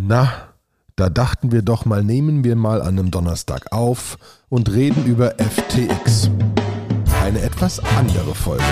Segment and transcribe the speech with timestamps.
[0.00, 0.30] Na,
[0.94, 4.16] da dachten wir doch mal, nehmen wir mal an einem Donnerstag auf
[4.48, 6.30] und reden über FTX.
[7.20, 8.62] Eine etwas andere Folge.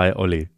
[0.00, 0.48] Hi Olli.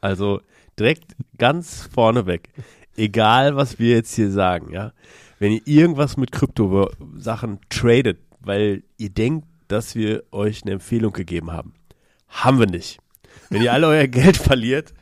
[0.00, 0.40] Also
[0.78, 2.48] direkt ganz vorneweg,
[2.96, 4.92] egal was wir jetzt hier sagen, ja,
[5.40, 11.50] wenn ihr irgendwas mit Krypto-Sachen tradet, weil ihr denkt, dass wir euch eine Empfehlung gegeben
[11.50, 11.74] haben,
[12.28, 13.00] haben wir nicht.
[13.50, 14.94] Wenn ihr alle euer Geld verliert,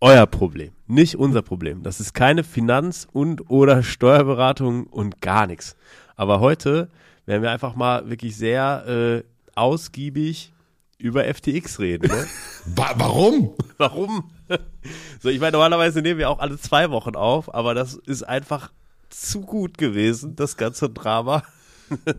[0.00, 1.84] euer Problem, nicht unser Problem.
[1.84, 5.76] Das ist keine Finanz- und oder Steuerberatung und gar nichts.
[6.16, 6.88] Aber heute
[7.24, 9.22] werden wir einfach mal wirklich sehr äh,
[9.54, 10.52] ausgiebig
[10.98, 12.10] über FTX reden.
[12.10, 12.26] Ne?
[12.76, 13.52] Wa warum?
[13.78, 14.30] Warum?
[15.22, 18.70] So, ich meine, normalerweise nehmen wir auch alle zwei Wochen auf, aber das ist einfach
[19.08, 21.42] zu gut gewesen, das ganze Drama.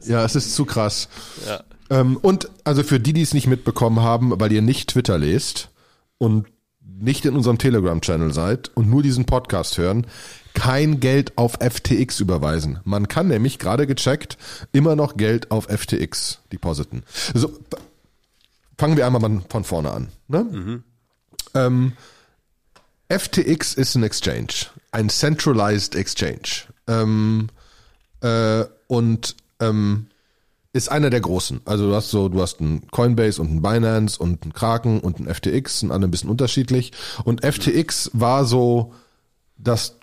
[0.05, 1.09] Ja, es ist zu krass.
[1.45, 1.63] Ja.
[1.91, 5.69] Ähm, und also für die, die es nicht mitbekommen haben, weil ihr nicht Twitter lest
[6.17, 6.47] und
[6.81, 10.07] nicht in unserem Telegram-Channel seid und nur diesen Podcast hören,
[10.53, 12.79] kein Geld auf FTX überweisen.
[12.83, 14.37] Man kann nämlich, gerade gecheckt,
[14.71, 17.03] immer noch Geld auf FTX depositen.
[17.33, 17.51] So,
[18.79, 20.07] fangen wir einmal mal von vorne an.
[20.29, 20.83] Ne?
[21.53, 21.93] Ähm,
[23.09, 26.67] FTX ist ein Exchange, ein Centralized Exchange.
[26.87, 27.49] Ähm,
[28.21, 30.07] äh, und ähm,
[30.71, 31.61] ist einer der großen.
[31.65, 35.17] Also du hast so, du hast einen Coinbase und einen Binance und einen Kraken und
[35.17, 36.93] einen FTX, sind alle ein bisschen unterschiedlich.
[37.25, 38.93] Und FTX war so
[39.57, 39.97] das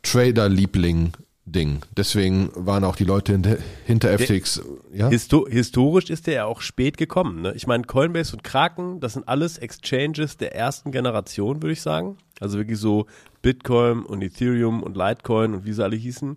[1.47, 1.81] Trader-Liebling-Ding.
[1.97, 4.63] Deswegen waren auch die Leute hinter, hinter FTX.
[4.93, 5.09] Ja?
[5.09, 7.43] Histo historisch ist der ja auch spät gekommen.
[7.43, 7.53] Ne?
[7.55, 12.17] Ich meine, Coinbase und Kraken, das sind alles Exchanges der ersten Generation, würde ich sagen.
[12.41, 13.07] Also wirklich so
[13.43, 16.37] Bitcoin und Ethereum und Litecoin und wie sie alle hießen.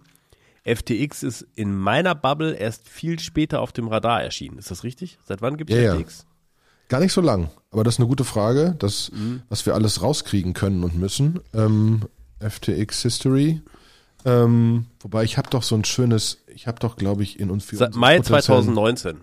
[0.66, 4.58] FTX ist in meiner Bubble erst viel später auf dem Radar erschienen.
[4.60, 5.18] Ist das richtig?
[5.26, 5.96] Seit wann gibt es Ja, ja.
[5.96, 6.26] FTX?
[6.90, 7.50] Gar nicht so lang.
[7.72, 9.42] Aber das ist eine gute Frage, das, Mhm.
[9.48, 11.40] was wir alles rauskriegen können und müssen.
[11.54, 12.02] Ähm,
[12.40, 13.62] FTX History.
[14.26, 17.66] Ähm, wobei ich habe doch so ein schönes, ich habe doch, glaube ich, in uns
[17.66, 19.22] für Seit Mai potenziellen- 2019.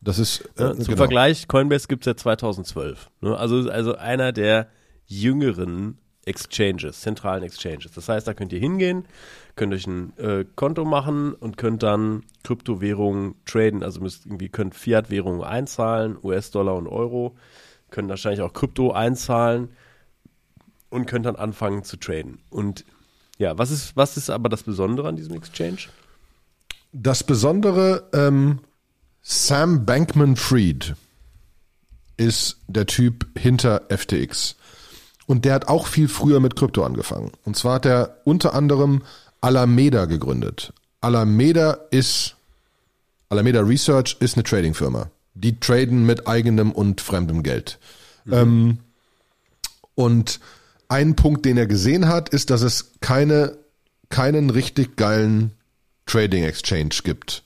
[0.00, 0.74] Das ist äh, Ne?
[0.76, 0.96] Zum genau.
[0.96, 3.08] Vergleich, Coinbase gibt es seit 2012.
[3.20, 3.36] Ne?
[3.36, 4.68] Also, also einer der
[5.06, 7.92] jüngeren Exchanges, zentralen Exchanges.
[7.92, 9.06] Das heißt, da könnt ihr hingehen,
[9.56, 13.82] könnt euch ein äh, Konto machen und könnt dann Kryptowährungen traden.
[13.82, 17.36] Also müsst irgendwie könnt Fiat-Währungen einzahlen, US-Dollar und Euro,
[17.90, 19.70] könnt wahrscheinlich auch Krypto einzahlen
[20.90, 22.40] und könnt dann anfangen zu traden.
[22.50, 22.84] Und
[23.42, 25.88] ja, was ist, was ist aber das Besondere an diesem Exchange?
[26.92, 28.60] Das Besondere, ähm,
[29.20, 30.94] Sam Bankman-Fried
[32.16, 34.54] ist der Typ hinter FTX.
[35.26, 37.32] Und der hat auch viel früher mit Krypto angefangen.
[37.44, 39.02] Und zwar hat er unter anderem
[39.40, 40.72] Alameda gegründet.
[41.00, 42.36] Alameda ist,
[43.28, 45.10] Alameda Research ist eine Trading-Firma.
[45.34, 47.78] Die traden mit eigenem und fremdem Geld.
[48.30, 48.78] Ähm,
[49.94, 50.38] und
[50.92, 53.56] ein Punkt, den er gesehen hat, ist, dass es keine,
[54.10, 55.52] keinen richtig geilen
[56.04, 57.42] Trading Exchange gibt,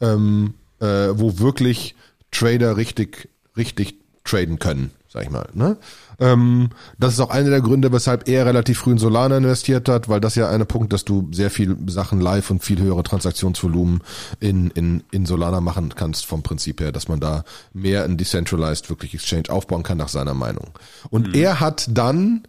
[0.00, 1.94] ähm, äh, wo wirklich
[2.32, 3.94] Trader richtig, richtig
[4.24, 5.48] traden können, sag ich mal.
[5.54, 5.76] Ne?
[6.18, 10.08] Ähm, das ist auch einer der Gründe, weshalb er relativ früh in Solana investiert hat,
[10.08, 14.00] weil das ja einer Punkt, dass du sehr viel Sachen live und viel höhere Transaktionsvolumen
[14.40, 18.90] in, in, in Solana machen kannst vom Prinzip her, dass man da mehr ein Decentralized
[18.90, 20.70] wirklich Exchange aufbauen kann nach seiner Meinung.
[21.10, 22.42] Und er hat dann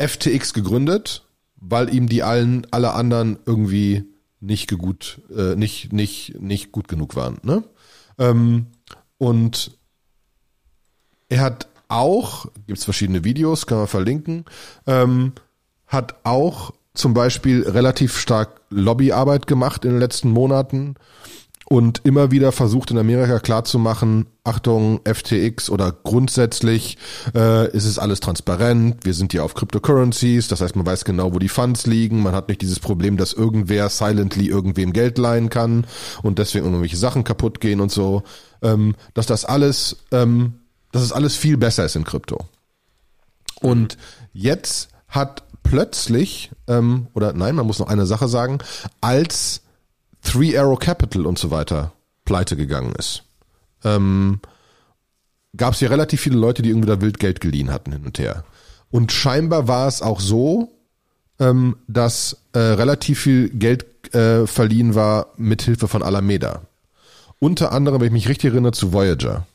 [0.00, 4.04] FTX gegründet, weil ihm die allen, alle anderen irgendwie
[4.40, 7.38] nicht gut, äh, nicht, nicht, nicht gut genug waren.
[7.42, 7.62] Ne?
[8.18, 8.66] Ähm,
[9.18, 9.76] und
[11.28, 14.44] er hat auch, gibt's verschiedene Videos, kann man verlinken,
[14.86, 15.32] ähm,
[15.86, 20.94] hat auch zum Beispiel relativ stark Lobbyarbeit gemacht in den letzten Monaten
[21.66, 26.98] und immer wieder versucht in Amerika klarzumachen, Achtung, FTX oder grundsätzlich
[27.34, 31.32] äh, ist es alles transparent, wir sind hier auf Cryptocurrencies, das heißt, man weiß genau,
[31.32, 35.48] wo die Funds liegen, man hat nicht dieses Problem, dass irgendwer silently irgendwem Geld leihen
[35.48, 35.86] kann
[36.22, 38.24] und deswegen irgendwelche Sachen kaputt gehen und so,
[38.62, 40.54] ähm, dass das alles, ähm,
[40.90, 42.48] dass es alles viel besser ist in Krypto.
[43.60, 43.96] Und
[44.32, 48.58] jetzt hat plötzlich, ähm, oder nein, man muss noch eine Sache sagen,
[49.00, 49.62] als
[50.22, 51.92] Three Arrow Capital und so weiter
[52.24, 53.24] pleite gegangen ist,
[53.84, 54.40] ähm,
[55.56, 58.18] gab es ja relativ viele Leute, die irgendwie da wild Geld geliehen hatten hin und
[58.18, 58.44] her.
[58.90, 60.70] Und scheinbar war es auch so,
[61.38, 66.62] ähm, dass äh, relativ viel Geld äh, verliehen war mit Hilfe von Alameda.
[67.38, 69.46] Unter anderem, wenn ich mich richtig erinnere, zu Voyager.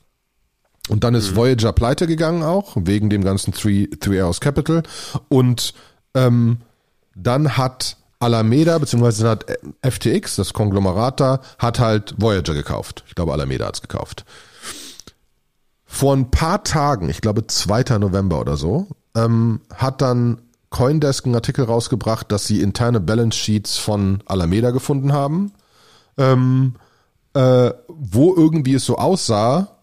[0.90, 1.36] Und dann ist mhm.
[1.36, 4.84] Voyager pleite gegangen auch, wegen dem ganzen Three, Three Hours Capital.
[5.30, 5.74] Und
[6.14, 6.58] ähm,
[7.16, 9.46] dann hat Alameda, beziehungsweise hat
[9.82, 13.04] FTX, das Konglomerat da, hat halt Voyager gekauft.
[13.08, 14.26] Ich glaube, Alameda hat's gekauft.
[15.86, 17.98] Vor ein paar Tagen, ich glaube 2.
[18.00, 23.78] November oder so, ähm, hat dann Coindesk einen Artikel rausgebracht, dass sie interne Balance Sheets
[23.78, 25.54] von Alameda gefunden haben,
[26.18, 26.76] ähm,
[27.34, 29.76] äh, wo irgendwie es so aussah,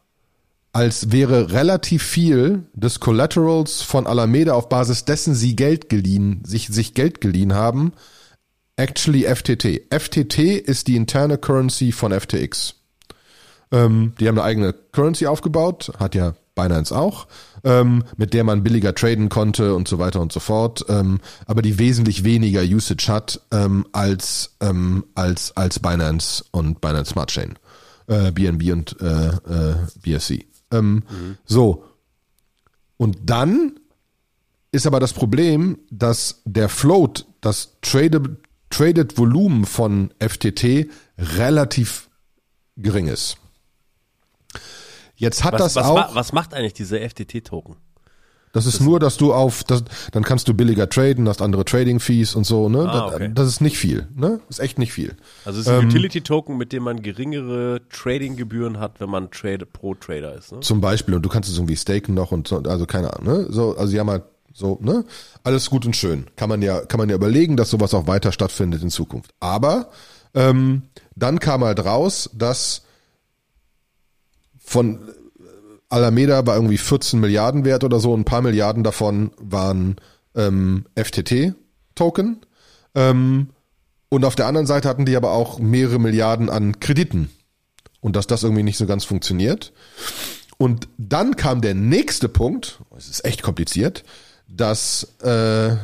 [0.73, 6.69] als wäre relativ viel des Collaterals von Alameda auf Basis dessen sie Geld geliehen, sich,
[6.69, 7.93] sich Geld geliehen haben,
[8.77, 9.83] actually FTT.
[9.91, 12.75] FTT ist die interne Currency von FTX.
[13.71, 17.27] Ähm, die haben eine eigene Currency aufgebaut, hat ja Binance auch,
[17.65, 21.63] ähm, mit der man billiger traden konnte und so weiter und so fort, ähm, aber
[21.63, 27.59] die wesentlich weniger Usage hat ähm, als ähm, als als Binance und Binance Smart Chain,
[28.07, 30.47] äh, BNB und äh, äh, BSC.
[30.71, 31.39] Ähm, mhm.
[31.47, 31.85] So
[32.99, 33.79] und dann
[34.73, 38.39] ist aber das Problem, dass der Float, das Traded,
[38.73, 40.89] Traded Volumen von FTT
[41.19, 42.09] relativ
[42.77, 43.37] gering ist.
[45.15, 46.15] Jetzt hat was, das was, auch.
[46.15, 47.77] Was macht eigentlich diese FTT-Token?
[48.53, 49.83] Das ist das nur, dass du auf, das,
[50.13, 52.87] dann kannst du billiger traden, hast andere Trading-Fees und so, ne?
[52.87, 53.29] Ah, okay.
[53.29, 54.41] das, das, ist nicht viel, ne?
[54.49, 55.17] Das ist echt nicht viel.
[55.47, 59.65] Also es ist ein ähm, Utility-Token, mit dem man geringere Trading-Gebühren hat, wenn man Trade
[59.65, 60.61] pro Trader ist, ne?
[60.61, 63.47] Zum Beispiel, und du kannst es irgendwie staken noch und so, also keine Ahnung, ne?
[63.49, 64.25] So, also haben halt
[64.55, 65.05] so, ne?
[65.45, 66.27] Alles gut und schön.
[66.37, 69.33] Kann man ja, kann man ja überlegen, dass sowas auch weiter stattfindet in Zukunft.
[69.41, 69.91] Aber
[70.35, 70.83] ähm,
[71.15, 72.83] dann kam halt raus, dass
[74.59, 75.01] von
[75.89, 79.97] Alameda war irgendwie 14 Milliarden wert oder so, ein paar Milliarden davon waren
[80.35, 82.39] ähm, FTT-Token.
[82.95, 83.51] Ähm,
[84.09, 87.31] und auf der anderen Seite hatten die aber auch mehrere Milliarden an Krediten.
[88.01, 89.73] Und dass das irgendwie nicht so ganz funktioniert.
[90.59, 94.05] Und dann kam der nächste Punkt, es ist echt kompliziert,
[94.57, 95.77] dass äh,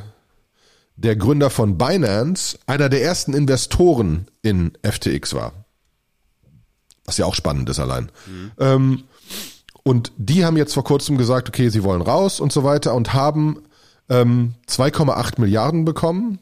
[0.96, 5.52] der Gründer von Binance einer der ersten Investoren in FTX war.
[7.04, 8.10] Was ja auch spannend ist allein.
[8.26, 8.50] Mhm.
[8.58, 9.04] Ähm,
[9.84, 13.14] und die haben jetzt vor kurzem gesagt, okay, sie wollen raus und so weiter und
[13.14, 13.62] haben
[14.10, 16.40] ähm, 2,8 Milliarden bekommen,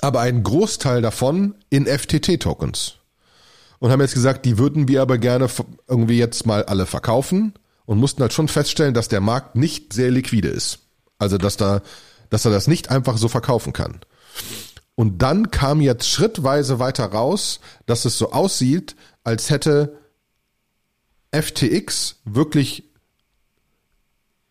[0.00, 2.96] aber einen Großteil davon in FTT-Tokens.
[3.78, 5.48] Und haben jetzt gesagt, die würden wir aber gerne
[5.86, 7.54] irgendwie jetzt mal alle verkaufen
[7.86, 10.80] und mussten halt schon feststellen, dass der Markt nicht sehr liquide ist.
[11.18, 11.82] Also, dass da,
[12.30, 14.00] dass er das nicht einfach so verkaufen kann.
[14.94, 19.96] Und dann kam jetzt schrittweise weiter raus, dass es so aussieht, als hätte
[21.30, 22.84] FTX wirklich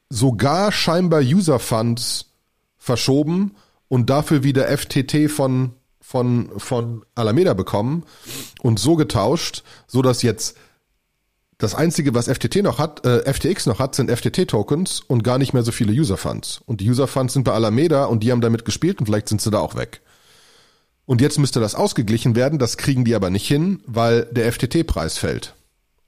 [0.10, 2.28] sogar scheinbar User Funds
[2.78, 3.56] verschoben
[3.90, 8.06] und dafür wieder FTT von von von Alameda bekommen
[8.62, 10.56] und so getauscht, so dass jetzt
[11.58, 15.54] das einzige, was FTT noch hat, äh, FTX noch hat, sind FTT-Tokens und gar nicht
[15.54, 16.62] mehr so viele User-Funds.
[16.66, 19.50] Und die User-Funds sind bei Alameda und die haben damit gespielt und vielleicht sind sie
[19.50, 20.02] da auch weg.
[21.06, 25.18] Und jetzt müsste das ausgeglichen werden, das kriegen die aber nicht hin, weil der FTT-Preis
[25.18, 25.56] fällt.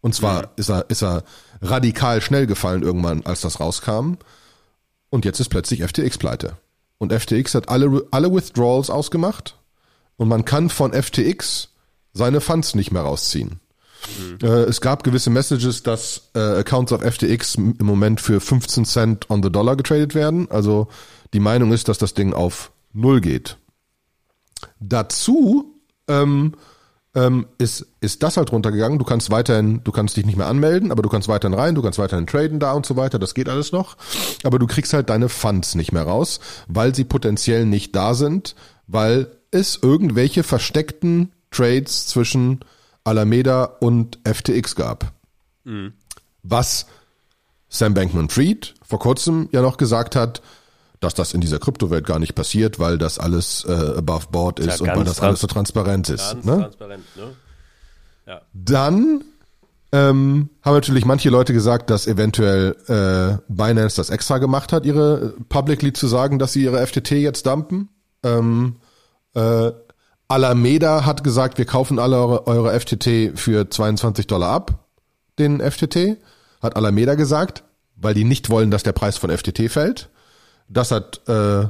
[0.01, 0.47] Und zwar mhm.
[0.57, 1.23] ist er, ist er
[1.62, 4.15] radikal schnell gefallen irgendwann, als das rauskam.
[5.09, 6.57] Und jetzt ist plötzlich FTX pleite.
[7.00, 9.57] Und FTX hat alle, alle Withdrawals ausgemacht.
[10.17, 11.69] Und man kann von FTX
[12.13, 13.59] seine Funds nicht mehr rausziehen.
[14.17, 14.37] Mhm.
[14.41, 19.29] Äh, es gab gewisse Messages, dass äh, Accounts auf FTX im Moment für 15 Cent
[19.29, 20.49] on the Dollar getradet werden.
[20.51, 20.87] Also
[21.33, 23.57] die Meinung ist, dass das Ding auf Null geht.
[24.79, 25.75] Dazu
[26.07, 26.53] ähm,
[27.15, 28.99] ähm, ist, ist das halt runtergegangen.
[28.99, 31.81] Du kannst weiterhin, du kannst dich nicht mehr anmelden, aber du kannst weiterhin rein, du
[31.81, 33.97] kannst weiterhin traden da und so weiter, das geht alles noch.
[34.43, 38.55] Aber du kriegst halt deine Funds nicht mehr raus, weil sie potenziell nicht da sind,
[38.87, 42.59] weil es irgendwelche versteckten Trades zwischen
[43.09, 45.11] Alameda und FTX gab.
[45.63, 45.93] Mhm.
[46.43, 46.85] Was
[47.67, 50.41] Sam Bankman-Fried vor kurzem ja noch gesagt hat,
[50.99, 54.81] dass das in dieser Kryptowelt gar nicht passiert, weil das alles äh, above board ist
[54.81, 56.33] ja, und weil das alles so transparent ist.
[56.33, 56.57] Ganz ne?
[56.57, 57.35] transparent, ne?
[58.27, 58.41] Ja.
[58.53, 59.23] Dann
[59.91, 65.33] ähm, haben natürlich manche Leute gesagt, dass eventuell äh, Binance das extra gemacht hat, ihre
[65.47, 67.89] publicly zu sagen, dass sie ihre FTT jetzt dumpen.
[68.23, 68.75] Ähm,
[69.33, 69.71] äh,
[70.29, 74.88] Alameda hat gesagt, wir kaufen alle eure, eure FTT für 22 Dollar ab,
[75.39, 76.17] den FTT,
[76.62, 77.63] hat Alameda gesagt,
[77.95, 80.09] weil die nicht wollen, dass der Preis von FTT fällt.
[80.69, 81.67] Das hat äh,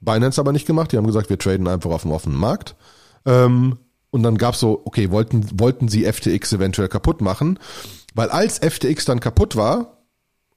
[0.00, 0.92] Binance aber nicht gemacht.
[0.92, 2.76] Die haben gesagt, wir traden einfach auf dem offenen Markt.
[3.24, 3.78] Ähm,
[4.10, 7.58] Und dann gab's so, okay, wollten, wollten sie FTX eventuell kaputt machen?
[8.14, 10.02] Weil als FTX dann kaputt war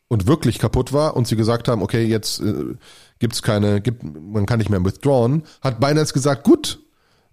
[0.10, 2.76] und wirklich kaputt war und sie gesagt haben, okay, jetzt äh,
[3.20, 6.80] gibt's keine, gibt, man kann nicht mehr withdrawn, hat Binance gesagt, gut,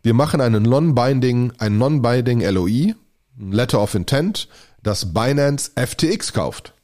[0.03, 2.95] wir machen einen non-binding, ein non-binding LOI,
[3.39, 4.49] Letter of Intent,
[4.83, 6.75] dass Binance FTX kauft.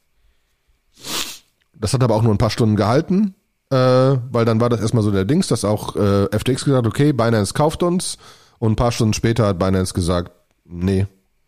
[1.73, 3.35] Das hat aber auch nur ein paar Stunden gehalten,
[3.69, 7.13] äh, weil dann war das erstmal so der Dings, dass auch äh, FTX gesagt okay,
[7.13, 8.17] Binance kauft uns.
[8.57, 10.31] Und ein paar Stunden später hat Binance gesagt,
[10.65, 11.07] nee,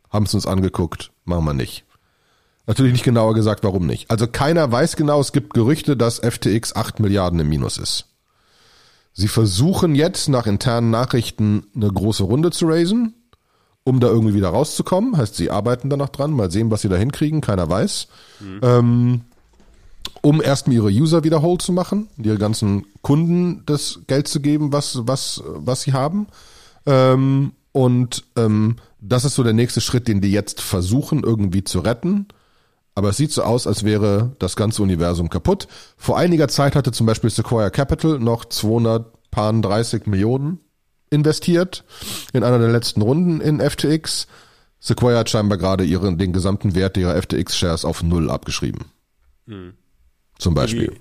[0.10, 1.86] haben es uns angeguckt, machen wir nicht.
[2.68, 4.10] Natürlich nicht genauer gesagt, warum nicht.
[4.10, 8.06] Also keiner weiß genau, es gibt Gerüchte, dass FTX 8 Milliarden im Minus ist.
[9.14, 13.14] Sie versuchen jetzt nach internen Nachrichten eine große Runde zu raisen,
[13.84, 15.18] um da irgendwie wieder rauszukommen.
[15.18, 18.08] Heißt, sie arbeiten da noch dran, mal sehen, was sie da hinkriegen, keiner weiß.
[18.40, 18.60] Mhm.
[18.64, 19.22] Ähm,
[20.22, 24.72] um erstmal ihre User wieder whole zu machen, ihre ganzen Kunden das Geld zu geben,
[24.72, 26.28] was, was, was sie haben.
[26.86, 31.80] Ähm, und ähm, das ist so der nächste Schritt, den die jetzt versuchen irgendwie zu
[31.80, 32.28] retten.
[32.94, 35.68] Aber es sieht so aus, als wäre das ganze Universum kaputt.
[35.96, 40.60] Vor einiger Zeit hatte zum Beispiel Sequoia Capital noch 230 Millionen
[41.10, 41.84] investiert
[42.34, 44.28] in einer der letzten Runden in FTX.
[44.80, 48.86] Sequoia hat scheinbar gerade ihren, den gesamten Wert ihrer FTX-Shares auf Null abgeschrieben.
[49.48, 49.74] Hm.
[50.40, 50.98] Zum Beispiel.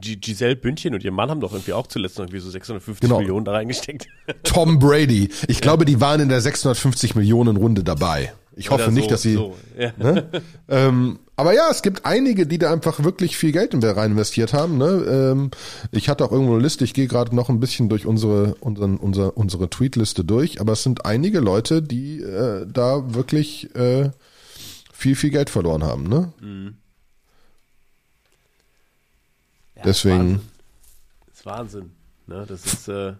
[0.00, 3.00] G Giselle Bündchen und ihr Mann haben doch irgendwie auch zuletzt noch irgendwie so 650
[3.00, 3.20] genau.
[3.20, 4.06] Millionen da reingesteckt.
[4.44, 5.30] Tom Brady.
[5.48, 8.32] Ich glaube, die waren in der 650 Millionen Runde dabei.
[8.58, 9.34] Ich hoffe so, nicht, dass sie.
[9.34, 9.56] So.
[9.78, 9.92] Ja.
[9.96, 10.28] Ne?
[10.68, 14.52] ähm, aber ja, es gibt einige, die da einfach wirklich viel Geld in rein investiert
[14.52, 14.76] haben.
[14.78, 14.86] Ne?
[15.08, 15.50] Ähm,
[15.92, 16.82] ich hatte auch irgendwo eine Liste.
[16.82, 20.60] Ich gehe gerade noch ein bisschen durch unsere unseren, unsere unsere Tweetliste durch.
[20.60, 24.10] Aber es sind einige Leute, die äh, da wirklich äh,
[24.92, 26.08] viel viel Geld verloren haben.
[26.08, 26.32] Ne?
[26.40, 26.74] Mhm.
[29.76, 30.40] Ja, Deswegen.
[31.26, 31.90] Das ist Wahnsinn.
[32.26, 32.44] Ne?
[32.48, 32.88] Das ist.
[32.88, 33.12] Äh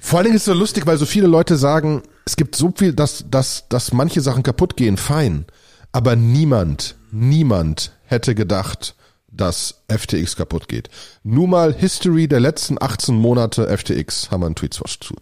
[0.00, 2.72] Vor allen Dingen ist es so lustig, weil so viele Leute sagen, es gibt so
[2.76, 5.46] viel, dass, dass, dass manche Sachen kaputt gehen, fein.
[5.92, 8.96] Aber niemand, niemand hätte gedacht,
[9.28, 10.90] dass FTX kaputt geht.
[11.22, 15.14] Nur mal History der letzten 18 Monate FTX haben wir einen Tweetswatch zu.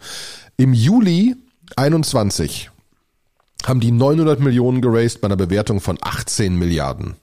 [0.56, 1.36] Im Juli
[1.76, 2.70] 21
[3.66, 7.16] haben die 900 Millionen geraced bei einer Bewertung von 18 Milliarden.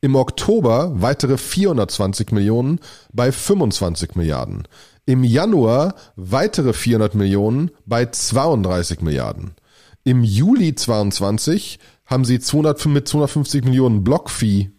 [0.00, 2.80] Im Oktober weitere 420 Millionen
[3.12, 4.68] bei 25 Milliarden.
[5.06, 9.54] Im Januar weitere 400 Millionen bei 32 Milliarden.
[10.02, 14.70] Im Juli 22 haben sie 200, mit 250 Millionen Blockfee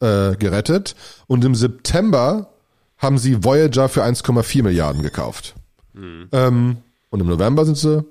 [0.00, 0.94] äh, gerettet
[1.26, 2.54] und im September
[2.96, 5.54] haben sie Voyager für 1,4 Milliarden gekauft.
[5.92, 6.28] Mhm.
[6.30, 6.76] Ähm,
[7.10, 8.04] und im November sind sie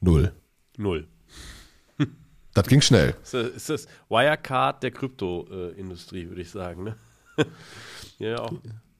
[0.00, 0.32] null.
[0.76, 1.06] Null.
[2.52, 3.14] Das ging schnell.
[3.22, 6.82] Ist das Wirecard der Kryptoindustrie, würde ich sagen.
[6.82, 6.96] Ne?
[8.18, 8.52] ja, auch.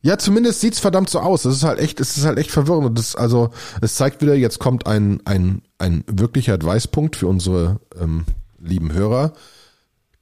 [0.02, 1.42] Ja, zumindest sieht's verdammt so aus.
[1.42, 2.86] Das ist halt echt, es ist halt echt verwirrend.
[2.86, 3.50] Und das, also,
[3.82, 8.24] es zeigt wieder, jetzt kommt ein, ein, ein wirklicher Advice-Punkt für unsere ähm,
[8.58, 9.34] lieben Hörer.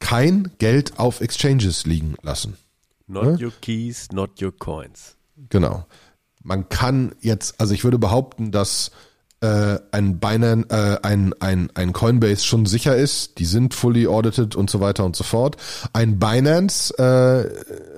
[0.00, 2.56] Kein Geld auf Exchanges liegen lassen.
[3.06, 3.46] Not ne?
[3.46, 5.16] your keys, not your coins.
[5.48, 5.86] Genau.
[6.42, 8.90] Man kann jetzt, also ich würde behaupten, dass
[9.40, 13.38] äh, ein Binance, äh, ein, ein, ein Coinbase schon sicher ist.
[13.38, 15.56] Die sind fully audited und so weiter und so fort.
[15.92, 17.40] Ein Binance, äh,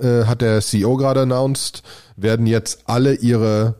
[0.05, 1.83] äh, hat der CEO gerade announced,
[2.15, 3.75] werden jetzt alle ihre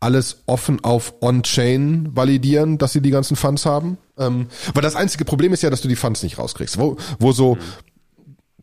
[0.00, 3.98] alles offen auf On-Chain validieren, dass sie die ganzen Funds haben.
[4.16, 6.78] Ähm, weil das einzige Problem ist ja, dass du die Funds nicht rauskriegst.
[6.78, 7.58] Wo, wo so.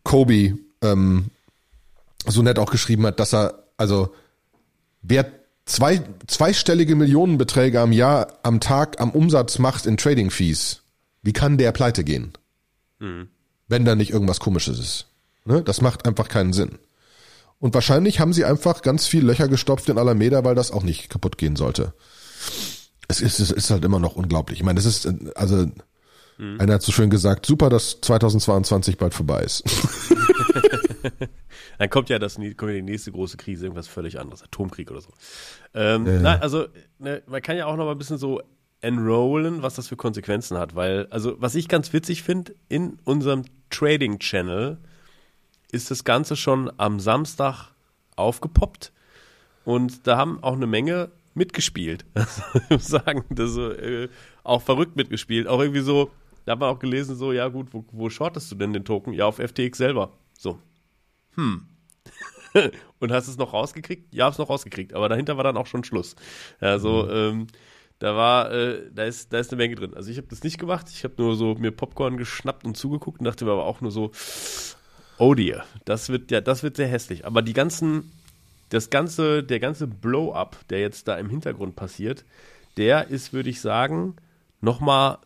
[0.06, 1.26] Kobe ähm,
[2.26, 4.14] so nett auch geschrieben hat, dass er, also
[5.02, 5.26] wer
[5.66, 10.82] zwei, zweistellige Millionenbeträge am Jahr, am Tag, am Umsatz macht in Trading Fees,
[11.22, 12.32] wie kann der pleite gehen?
[12.98, 13.28] Mhm.
[13.68, 15.06] Wenn da nicht irgendwas komisches ist.
[15.44, 15.62] Ne?
[15.62, 16.78] Das macht einfach keinen Sinn.
[17.58, 21.10] Und wahrscheinlich haben sie einfach ganz viel Löcher gestopft in Alameda, weil das auch nicht
[21.10, 21.94] kaputt gehen sollte.
[23.08, 24.60] Es ist, es ist halt immer noch unglaublich.
[24.60, 25.66] Ich meine, das ist, also,
[26.38, 26.60] mhm.
[26.60, 29.64] einer hat so schön gesagt, super, dass 2022 bald vorbei ist.
[31.78, 35.00] Dann kommt ja, das, kommt ja die nächste große Krise, irgendwas völlig anderes, Atomkrieg oder
[35.00, 35.10] so.
[35.74, 36.20] Ähm, äh.
[36.20, 36.66] Nein, also
[36.98, 38.42] ne, man kann ja auch noch mal ein bisschen so
[38.80, 43.44] enrollen, was das für Konsequenzen hat, weil, also was ich ganz witzig finde, in unserem
[43.70, 44.78] Trading Channel
[45.72, 47.72] ist das Ganze schon am Samstag
[48.16, 48.92] aufgepoppt
[49.64, 52.04] und da haben auch eine Menge mitgespielt.
[52.14, 54.08] Also, ich muss sagen, das so, äh,
[54.42, 55.46] auch verrückt mitgespielt.
[55.46, 56.10] Auch irgendwie so,
[56.44, 59.12] da hat man auch gelesen, so, ja gut, wo, wo shortest du denn den Token?
[59.12, 60.12] Ja, auf FTX selber.
[60.38, 60.58] So,
[61.36, 61.66] hm.
[62.98, 64.14] und hast es noch rausgekriegt?
[64.14, 66.16] Ja, hab's noch rausgekriegt, aber dahinter war dann auch schon Schluss.
[66.60, 67.10] Also, mhm.
[67.10, 67.46] ähm,
[67.98, 69.94] da war, äh, da ist, da ist eine Menge drin.
[69.94, 73.20] Also ich habe das nicht gemacht, ich habe nur so mir Popcorn geschnappt und zugeguckt
[73.20, 74.10] und dachte mir aber auch nur so,
[75.18, 77.24] oh dear, das wird ja, das wird sehr hässlich.
[77.24, 78.12] Aber die ganzen,
[78.68, 82.24] das ganze, der ganze Blow-up, der jetzt da im Hintergrund passiert,
[82.76, 84.16] der ist, würde ich sagen,
[84.60, 85.18] nochmal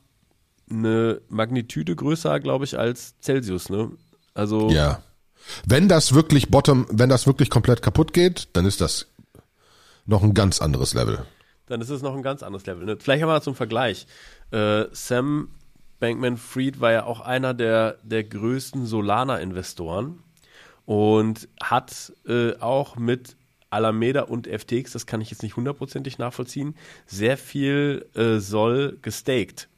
[0.71, 3.90] eine Magnitude größer, glaube ich, als Celsius, ne?
[4.35, 4.71] Also.
[4.71, 5.02] Ja.
[5.66, 9.06] Wenn das wirklich bottom, wenn das wirklich komplett kaputt geht, dann ist das
[10.06, 11.25] noch ein ganz anderes Level.
[11.66, 12.85] Dann ist es noch ein ganz anderes Level.
[12.85, 12.97] Ne?
[12.99, 14.06] Vielleicht haben wir zum Vergleich.
[14.50, 15.49] Äh, Sam
[16.00, 20.23] Bankman-Fried war ja auch einer der, der größten Solana-Investoren
[20.87, 23.37] und hat äh, auch mit
[23.70, 26.75] Alameda und FTX, das kann ich jetzt nicht hundertprozentig nachvollziehen,
[27.06, 29.68] sehr viel äh, Soll gestaked.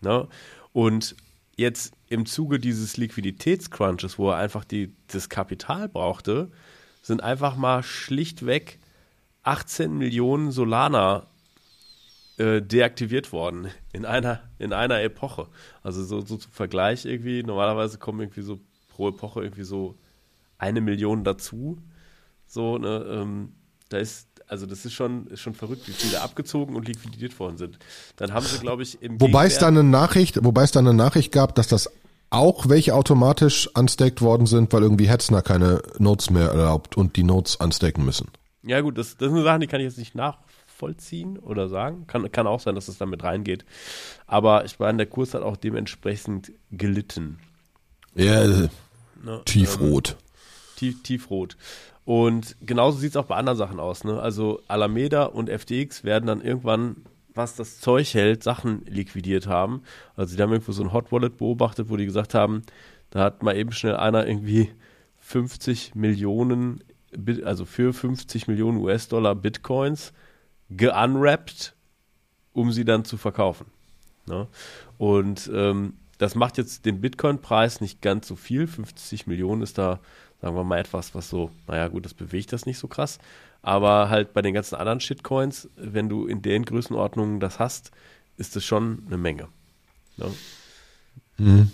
[0.00, 0.26] Ne?
[0.72, 1.16] Und
[1.56, 6.50] jetzt im Zuge dieses Liquiditätscrunches, wo er einfach die, das Kapital brauchte,
[7.00, 8.78] sind einfach mal schlichtweg
[9.44, 11.26] 18 Millionen Solana
[12.36, 15.48] äh, deaktiviert worden in einer, in einer Epoche.
[15.82, 19.96] Also so, so zum Vergleich irgendwie, normalerweise kommen irgendwie so pro Epoche irgendwie so
[20.58, 21.78] eine Million dazu.
[22.46, 23.52] So, ne, ähm,
[23.88, 27.56] da ist, also das ist schon, ist schon verrückt, wie viele abgezogen und liquidiert worden
[27.56, 27.78] sind.
[28.16, 30.94] Dann haben sie, glaube ich, im Wobei es da eine Nachricht, wobei es da eine
[30.94, 31.90] Nachricht gab, dass das
[32.32, 37.24] auch welche automatisch unstaked worden sind, weil irgendwie Hetzner keine Notes mehr erlaubt und die
[37.24, 38.28] Notes unstaken müssen.
[38.62, 42.06] Ja gut, das, das sind Sachen, die kann ich jetzt nicht nachvollziehen oder sagen.
[42.06, 43.64] Kann, kann auch sein, dass es damit reingeht.
[44.26, 47.38] Aber ich meine, der Kurs hat auch dementsprechend gelitten.
[48.14, 48.70] Ja, ne?
[49.44, 50.10] tiefrot.
[50.10, 50.16] Ähm,
[50.76, 51.56] tief, tiefrot.
[52.04, 54.04] Und genauso sieht es auch bei anderen Sachen aus.
[54.04, 54.20] Ne?
[54.20, 56.96] Also Alameda und FTX werden dann irgendwann,
[57.34, 59.82] was das Zeug hält, Sachen liquidiert haben.
[60.16, 62.62] Also die haben irgendwo so ein Hot Wallet beobachtet, wo die gesagt haben,
[63.10, 64.70] da hat mal eben schnell einer irgendwie
[65.20, 66.82] 50 Millionen,
[67.44, 70.12] also für 50 Millionen US-Dollar Bitcoins
[70.70, 71.74] geunwrapped,
[72.52, 73.66] um sie dann zu verkaufen.
[74.26, 74.48] Ne?
[74.98, 78.66] Und ähm, das macht jetzt den Bitcoin-Preis nicht ganz so viel.
[78.66, 80.00] 50 Millionen ist da
[80.42, 83.18] sagen wir mal etwas, was so, naja gut, das bewegt das nicht so krass.
[83.62, 87.92] Aber halt bei den ganzen anderen Shitcoins, wenn du in den Größenordnungen das hast,
[88.36, 89.48] ist es schon eine Menge.
[90.16, 90.26] Ja.
[91.38, 91.70] Mhm.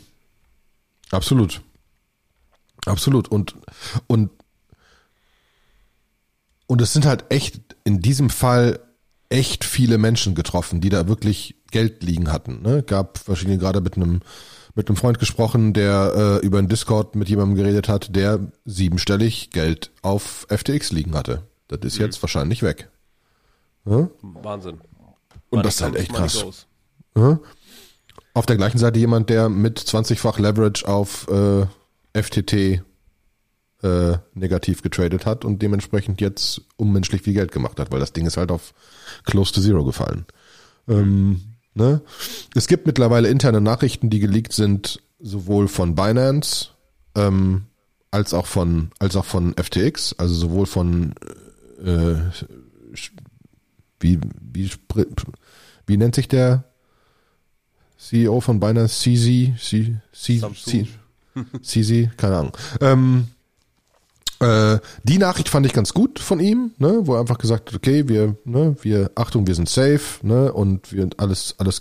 [1.11, 1.63] Absolut.
[2.85, 3.29] Absolut.
[3.29, 3.55] Und,
[4.07, 4.31] und,
[6.67, 8.81] und es sind halt echt in diesem Fall
[9.31, 12.63] echt viele Menschen getroffen, die da wirklich Geld liegen hatten.
[12.63, 12.83] Ne?
[12.83, 14.21] Gab verschiedene, gerade mit einem
[14.75, 19.51] mit einem Freund gesprochen, der äh, über einen Discord mit jemandem geredet hat, der siebenstellig
[19.51, 21.48] Geld auf FTX liegen hatte.
[21.69, 22.07] Das ist mhm.
[22.07, 22.91] jetzt wahrscheinlich weg.
[23.85, 24.09] Ja?
[24.23, 24.81] Wahnsinn.
[25.51, 26.67] Und das ist halt echt krass.
[27.17, 27.39] Ja?
[28.35, 31.67] Auf der gleichen Seite jemand, der mit 20-fach Leverage auf äh,
[32.21, 32.83] FTT
[33.83, 38.27] äh, negativ getradet hat und dementsprechend jetzt unmenschlich viel Geld gemacht hat, weil das Ding
[38.27, 38.75] ist halt auf
[39.25, 40.27] close to zero gefallen.
[40.89, 42.03] Ähm, Ne?
[42.57, 46.71] Es gibt mittlerweile interne Nachrichten, die geleakt sind, sowohl von Binance
[47.15, 47.67] ähm,
[48.11, 51.15] als auch von als auch von FTX, also sowohl von
[51.79, 52.17] äh,
[54.01, 54.71] wie, wie,
[55.87, 56.65] wie nennt sich der
[57.97, 59.01] CEO von Binance?
[59.01, 60.01] CZ?
[60.13, 60.89] CZ?
[61.63, 62.17] CZ?
[62.17, 62.57] Keine Ahnung.
[62.81, 63.29] Ähm,
[64.41, 67.77] äh, die Nachricht fand ich ganz gut von ihm, ne, wo er einfach gesagt hat,
[67.77, 71.81] okay, wir, ne, wir, Achtung, wir sind safe, ne, und wir alles, alles,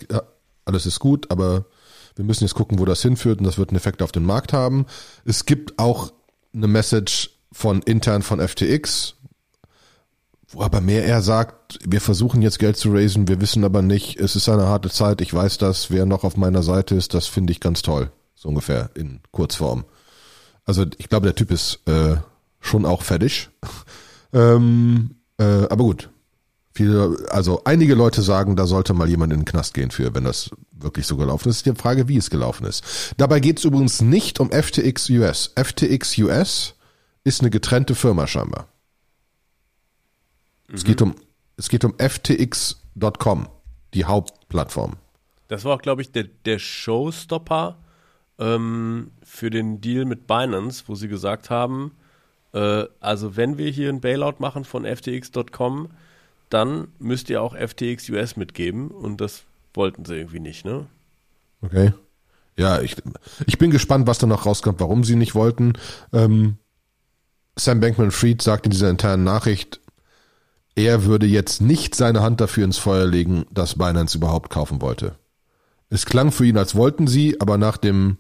[0.65, 1.65] alles ist gut, aber
[2.15, 4.53] wir müssen jetzt gucken, wo das hinführt und das wird einen Effekt auf den Markt
[4.53, 4.88] haben.
[5.23, 6.12] Es gibt auch
[6.53, 9.15] eine Message von intern von FTX,
[10.49, 14.17] wo aber mehr er sagt, wir versuchen jetzt Geld zu raisen, wir wissen aber nicht,
[14.17, 17.27] es ist eine harte Zeit, ich weiß das, wer noch auf meiner Seite ist, das
[17.27, 19.86] finde ich ganz toll, so ungefähr in Kurzform.
[20.65, 22.17] Also ich glaube, der Typ ist äh,
[22.60, 23.49] schon auch fertig.
[24.33, 26.10] ähm, äh, aber gut.
[26.73, 30.25] Viele, also einige Leute sagen, da sollte mal jemand in den Knast gehen für, wenn
[30.25, 31.65] das wirklich so gelaufen ist.
[31.65, 32.83] Die Frage, wie es gelaufen ist.
[33.17, 35.53] Dabei geht es übrigens nicht um FTX US.
[35.55, 36.75] FTX US
[37.23, 38.67] ist eine getrennte Firma scheinbar.
[40.67, 40.75] Mhm.
[40.75, 41.15] Es geht um
[41.58, 43.49] es geht um FTX.com,
[43.95, 44.97] die Hauptplattform.
[45.47, 47.77] Das war auch, glaube ich, der, der Showstopper
[48.38, 51.93] ähm, für den Deal mit Binance, wo sie gesagt haben,
[52.53, 55.89] äh, also wenn wir hier ein Bailout machen von FTX.com,
[56.49, 60.86] dann müsst ihr auch FTX US mitgeben und das wollten sie irgendwie nicht, ne?
[61.62, 61.91] Okay.
[62.56, 62.95] Ja, ich,
[63.45, 65.73] ich bin gespannt, was da noch rauskommt, warum sie nicht wollten.
[66.13, 66.58] Ähm,
[67.56, 69.80] Sam Bankman-Fried sagt in dieser internen Nachricht,
[70.78, 75.16] er würde jetzt nicht seine Hand dafür ins Feuer legen, dass Binance überhaupt kaufen wollte.
[75.90, 78.18] Es klang für ihn, als wollten sie, aber nach dem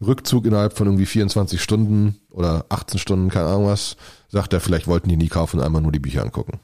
[0.00, 3.96] Rückzug innerhalb von irgendwie 24 Stunden oder 18 Stunden, keine Ahnung was,
[4.28, 6.60] sagt er, vielleicht wollten die nie kaufen, einmal nur die Bücher angucken.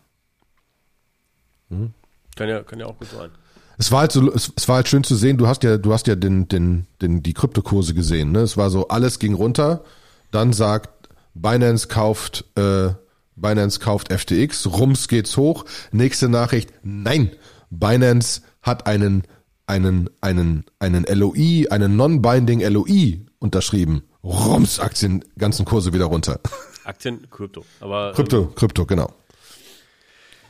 [1.71, 1.93] Hm?
[2.37, 3.31] Kann ja, kann ja auch gut sein.
[3.79, 5.93] Es war halt so, es, es, war halt schön zu sehen, du hast ja, du
[5.93, 8.41] hast ja den, den, den, die Kryptokurse gesehen, ne?
[8.41, 9.83] Es war so, alles ging runter,
[10.31, 12.91] dann sagt Binance kauft, äh,
[13.37, 17.31] Binance kauft FTX, rums geht's hoch, nächste Nachricht, nein,
[17.71, 19.23] Binance hat einen
[19.67, 24.03] einen, einen, einen LOI, einen Non-Binding LOI unterschrieben.
[24.23, 26.41] Rums, Aktien, ganzen Kurse wieder runter.
[26.85, 27.65] Aktien, Krypto.
[27.81, 29.13] Aber, Krypto, Krypto, genau.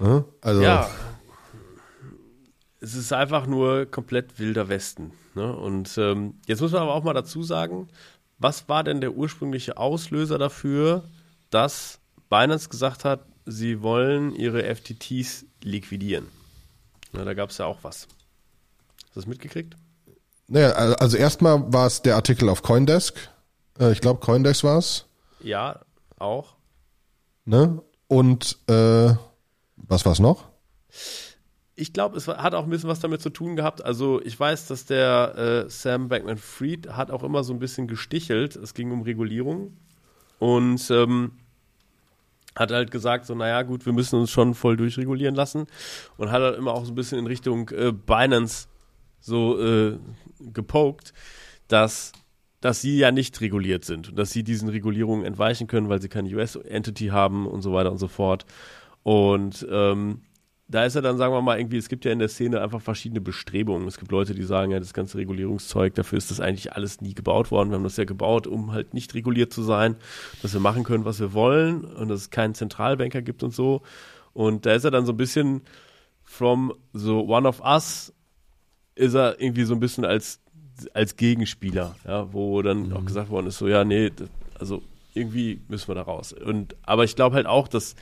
[0.01, 0.91] Ja, Also, Ja.
[2.81, 5.13] Es ist einfach nur komplett wilder Westen.
[5.37, 5.55] Ne?
[5.55, 7.89] Und ähm, jetzt muss man aber auch mal dazu sagen,
[8.39, 11.05] was war denn der ursprüngliche Auslöser dafür,
[11.51, 12.01] dass
[12.33, 16.29] Binance gesagt hat, sie wollen ihre FTTs liquidieren?
[17.13, 18.09] Na, da gab es ja auch was.
[19.05, 19.77] Hast du das mitgekriegt?
[20.49, 23.17] naja, also erstmal war es der Artikel auf Coindesk.
[23.79, 25.05] Äh, Ich glaube, Coindesk war es.
[25.41, 25.81] Ja,
[26.19, 26.55] auch.
[27.45, 27.83] Ne?
[28.09, 29.15] Und äh,
[29.77, 30.49] was war es noch?
[31.75, 33.85] Ich glaube, es hat auch ein bisschen was damit zu tun gehabt.
[33.85, 38.57] Also ich weiß, dass der äh, Sam Bankman-Fried hat auch immer so ein bisschen gestichelt.
[38.57, 39.77] Es ging um Regulierung
[40.39, 41.33] und ähm,
[42.57, 45.67] hat halt gesagt, so naja gut, wir müssen uns schon voll durchregulieren lassen
[46.17, 48.69] und hat halt immer auch so ein bisschen in Richtung äh, Binance
[49.21, 49.99] so äh,
[50.53, 51.13] gepokt,
[51.69, 52.13] dass
[52.61, 56.09] dass sie ja nicht reguliert sind und dass sie diesen Regulierungen entweichen können, weil sie
[56.09, 58.47] keine US-Entity haben und so weiter und so fort.
[59.03, 60.23] Und ähm,
[60.75, 62.81] da ist ja dann, sagen wir mal, irgendwie, es gibt ja in der Szene einfach
[62.81, 63.87] verschiedene Bestrebungen.
[63.87, 67.15] Es gibt Leute, die sagen, ja, das ganze Regulierungszeug, dafür ist das eigentlich alles nie
[67.15, 67.71] gebaut worden.
[67.71, 69.97] Wir haben das ja gebaut, um halt nicht reguliert zu sein,
[70.41, 73.83] dass wir machen können, was wir wollen und dass es keinen Zentralbanker gibt und so.
[74.33, 75.63] Und da ist er dann so ein bisschen
[76.25, 78.13] from so one of us
[78.95, 80.41] ist er irgendwie so ein bisschen als,
[80.95, 84.11] als Gegenspieler, ja, wo dann auch gesagt worden ist, so, ja, nee,
[84.59, 84.83] also
[85.15, 86.33] irgendwie müssen wir da raus.
[86.33, 87.95] Und, aber ich glaube halt auch, dass,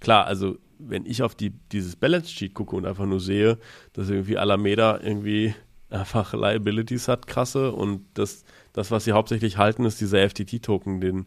[0.00, 3.58] klar, also wenn ich auf die, dieses Balance Sheet gucke und einfach nur sehe,
[3.92, 5.54] dass irgendwie Alameda irgendwie
[5.90, 11.26] einfach Liabilities hat, krasse, und das, das was sie hauptsächlich halten, ist dieser FTT-Token, den,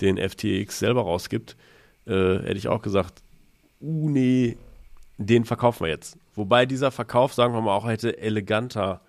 [0.00, 1.56] den FTX selber rausgibt,
[2.06, 3.22] äh, hätte ich auch gesagt,
[3.80, 4.56] uh, nee,
[5.18, 6.18] den verkaufen wir jetzt.
[6.34, 9.02] Wobei dieser Verkauf, sagen wir mal, auch hätte eleganter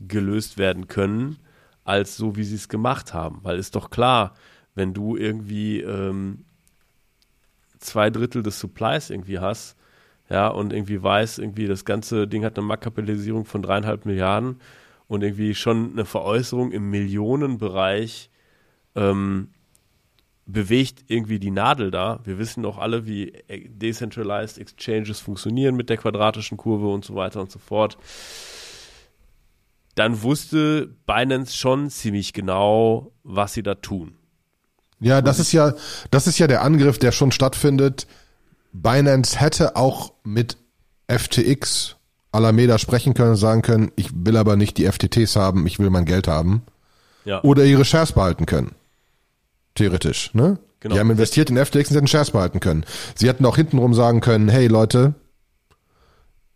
[0.00, 1.38] gelöst werden können,
[1.84, 3.40] als so, wie sie es gemacht haben.
[3.42, 4.34] Weil ist doch klar,
[4.74, 6.44] wenn du irgendwie ähm,
[7.78, 9.76] zwei Drittel des Supplies irgendwie hast,
[10.28, 14.60] ja, und irgendwie weiß, irgendwie das ganze Ding hat eine Marktkapitalisierung von dreieinhalb Milliarden
[15.08, 18.30] und irgendwie schon eine Veräußerung im Millionenbereich
[18.96, 19.48] ähm,
[20.46, 22.20] bewegt irgendwie die Nadel da.
[22.24, 27.14] Wir wissen doch alle, wie äh, Decentralized Exchanges funktionieren mit der quadratischen Kurve und so
[27.14, 27.98] weiter und so fort.
[29.96, 34.16] Dann wusste Binance schon ziemlich genau, was sie da tun.
[35.00, 35.74] Ja, das ist ja,
[36.10, 38.06] das ist ja der Angriff, der schon stattfindet.
[38.72, 40.56] Binance hätte auch mit
[41.08, 41.96] FTX
[42.32, 45.90] Alameda sprechen können und sagen können, ich will aber nicht die FTTs haben, ich will
[45.90, 46.62] mein Geld haben.
[47.24, 47.42] Ja.
[47.42, 48.72] Oder ihre Shares behalten können.
[49.74, 50.58] Theoretisch, ne?
[50.80, 50.94] Genau.
[50.94, 52.84] Die haben investiert in FTX und sie hätten Shares behalten können.
[53.14, 55.14] Sie hätten auch hintenrum sagen können, hey Leute,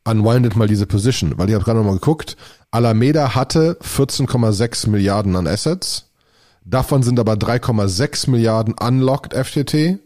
[0.04, 2.36] unwindet mal diese Position, weil ich habe gerade noch mal geguckt,
[2.70, 6.09] Alameda hatte 14,6 Milliarden an Assets,
[6.64, 9.98] davon sind aber 3,6 Milliarden unlocked FTT,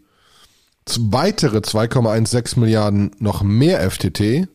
[0.99, 4.49] weitere 2,16 Milliarden noch mehr FTT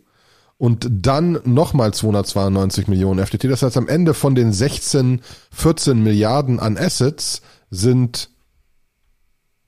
[0.57, 3.45] und dann nochmal 292 Millionen FTT.
[3.45, 8.29] Das heißt, am Ende von den 16, 14 Milliarden an Assets sind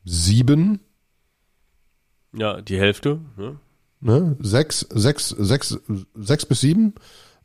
[0.04, 0.80] sieben,
[2.34, 3.20] Ja, die Hälfte.
[3.38, 3.58] Ne?
[4.02, 5.80] ne, sechs, sechs, sechs,
[6.15, 6.96] sechs bis sieben,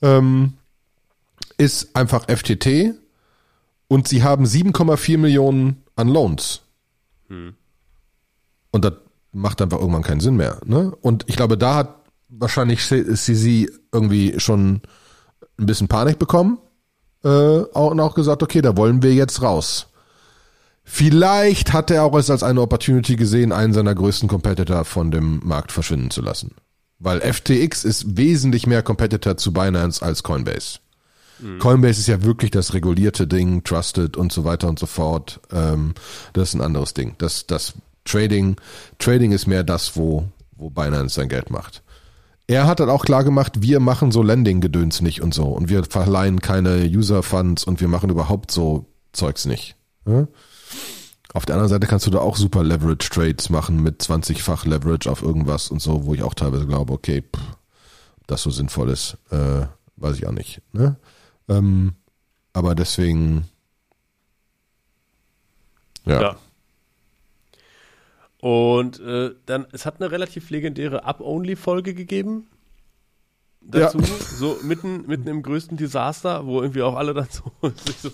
[0.03, 0.55] ähm,
[1.59, 2.95] ist einfach FTT
[3.89, 6.63] und sie haben 7,4 Millionen an Loans.
[8.71, 8.95] Und das
[9.33, 10.59] macht einfach irgendwann keinen Sinn mehr.
[10.65, 10.93] Ne?
[11.01, 11.97] Und ich glaube, da hat
[12.29, 14.83] wahrscheinlich CZ irgendwie schon
[15.59, 16.59] ein bisschen Panik bekommen
[17.25, 19.89] äh, und auch gesagt, okay, da wollen wir jetzt raus.
[20.85, 25.41] Vielleicht hat er auch es als eine Opportunity gesehen, einen seiner größten Competitor von dem
[25.45, 26.55] Markt verschwinden zu lassen.
[26.99, 30.79] Weil FTX ist wesentlich mehr Competitor zu Binance als Coinbase.
[31.59, 35.41] Coinbase ist ja wirklich das regulierte Ding, trusted und so weiter und so fort.
[35.53, 35.95] Ähm,
[36.33, 37.15] das ist ein anderes Ding.
[37.19, 38.57] Das, das Trading,
[38.99, 41.83] Trading ist mehr das, wo, wo Binance sein Geld macht.
[42.47, 45.47] Er hat dann auch klar gemacht, wir machen so Lending-Gedöns nicht und so.
[45.47, 49.77] Und wir verleihen keine User-Funds und wir machen überhaupt so Zeugs nicht.
[50.07, 50.29] Ja?
[51.35, 55.23] Auf der anderen Seite kannst du da auch super Leverage-Trades machen mit 20-fach Leverage auf
[55.23, 57.43] irgendwas und so, wo ich auch teilweise glaube, okay, pff,
[58.27, 60.63] das so sinnvoll ist, äh, weiß ich auch nicht.
[60.73, 60.97] Ne?
[61.49, 61.95] Ähm,
[62.53, 63.49] aber deswegen,
[66.05, 66.23] ja.
[66.23, 66.37] Ja.
[68.41, 72.47] Und äh, dann, es hat eine relativ legendäre Up-Only-Folge gegeben.
[73.61, 73.99] Dazu,
[74.39, 77.51] so mitten, mitten im größten Desaster, wo irgendwie auch alle dann so,
[77.99, 78.11] so,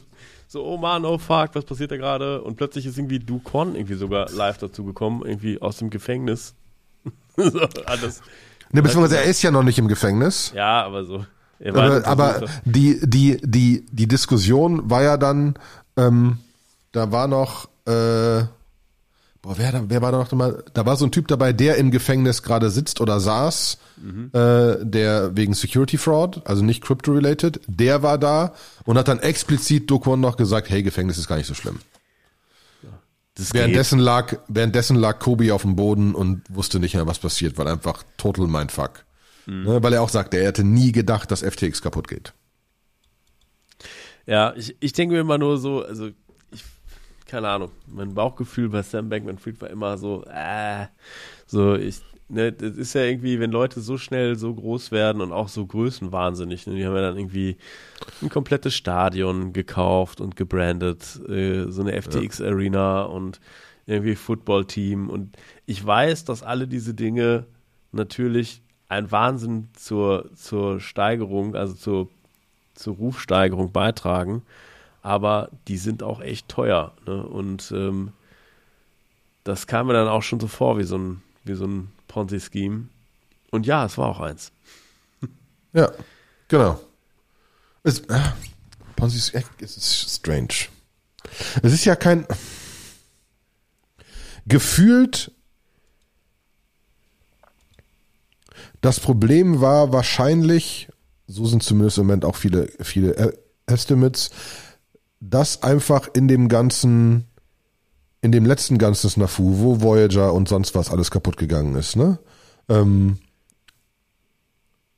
[0.48, 2.42] so, oh man, oh fuck, was passiert da gerade?
[2.42, 6.54] Und plötzlich ist irgendwie Ducon irgendwie sogar live dazu gekommen, irgendwie aus dem Gefängnis.
[7.36, 8.22] so, alles.
[8.70, 10.52] Ne, beziehungsweise er ist ja noch nicht im Gefängnis.
[10.54, 11.26] Ja, aber so.
[11.64, 15.55] War Aber, aber die, die, die, die Diskussion war ja dann,
[15.96, 16.38] ähm,
[16.90, 18.44] da war noch, äh,
[19.42, 20.64] boah, wer, wer war da noch mal?
[20.75, 23.79] Da war so ein Typ dabei, der im Gefängnis gerade sitzt oder saß,
[24.33, 29.88] äh, der wegen Security Fraud, also nicht Crypto-related, der war da und hat dann explizit
[29.90, 31.79] Dokwon noch gesagt, hey, Gefängnis ist gar nicht so schlimm.
[33.37, 33.61] das geht.
[33.61, 37.68] Währenddessen lag, währenddessen lag Kobe auf dem Boden und wusste nicht mehr, was passiert, weil
[37.68, 38.48] einfach total
[39.46, 39.74] Mindfuck.
[39.74, 42.33] Ne, weil er auch sagte, er hätte nie gedacht, dass FTX kaputt geht.
[44.26, 46.11] Ja, ich, ich denke mir immer nur so, also
[46.52, 46.64] ich,
[47.26, 50.87] keine Ahnung, mein Bauchgefühl bei Sam Bankman-Fried war immer so, äh,
[51.46, 55.33] so ich, ne, das ist ja irgendwie, wenn Leute so schnell so groß werden und
[55.33, 57.57] auch so größenwahnsinnig, ne, die haben ja dann irgendwie
[58.20, 63.40] ein komplettes Stadion gekauft und gebrandet, äh, so eine FTX-Arena und
[63.87, 67.46] irgendwie Football-Team und ich weiß, dass alle diese Dinge
[67.90, 72.09] natürlich ein Wahnsinn zur, zur Steigerung, also zur
[72.74, 74.42] zur Rufsteigerung beitragen,
[75.02, 76.92] aber die sind auch echt teuer.
[77.07, 77.22] Ne?
[77.24, 78.12] Und ähm,
[79.44, 82.88] das kam mir dann auch schon so vor wie so ein, wie so ein Ponzi-Scheme.
[83.50, 84.52] Und ja, es war auch eins.
[85.74, 85.90] Ja,
[86.48, 86.78] genau.
[87.83, 88.20] Es, äh,
[88.94, 90.68] Ponzi ist, ist strange.
[91.62, 92.26] Es ist ja kein
[94.44, 95.33] gefühlt.
[98.82, 100.88] Das Problem war wahrscheinlich,
[101.26, 103.32] so sind zumindest im Moment auch viele, viele äh,
[103.64, 104.30] Estimates,
[105.20, 107.28] dass einfach in dem ganzen,
[108.20, 112.18] in dem letzten ganzen Snafu, wo Voyager und sonst was alles kaputt gegangen ist, ne?
[112.68, 113.18] Ähm,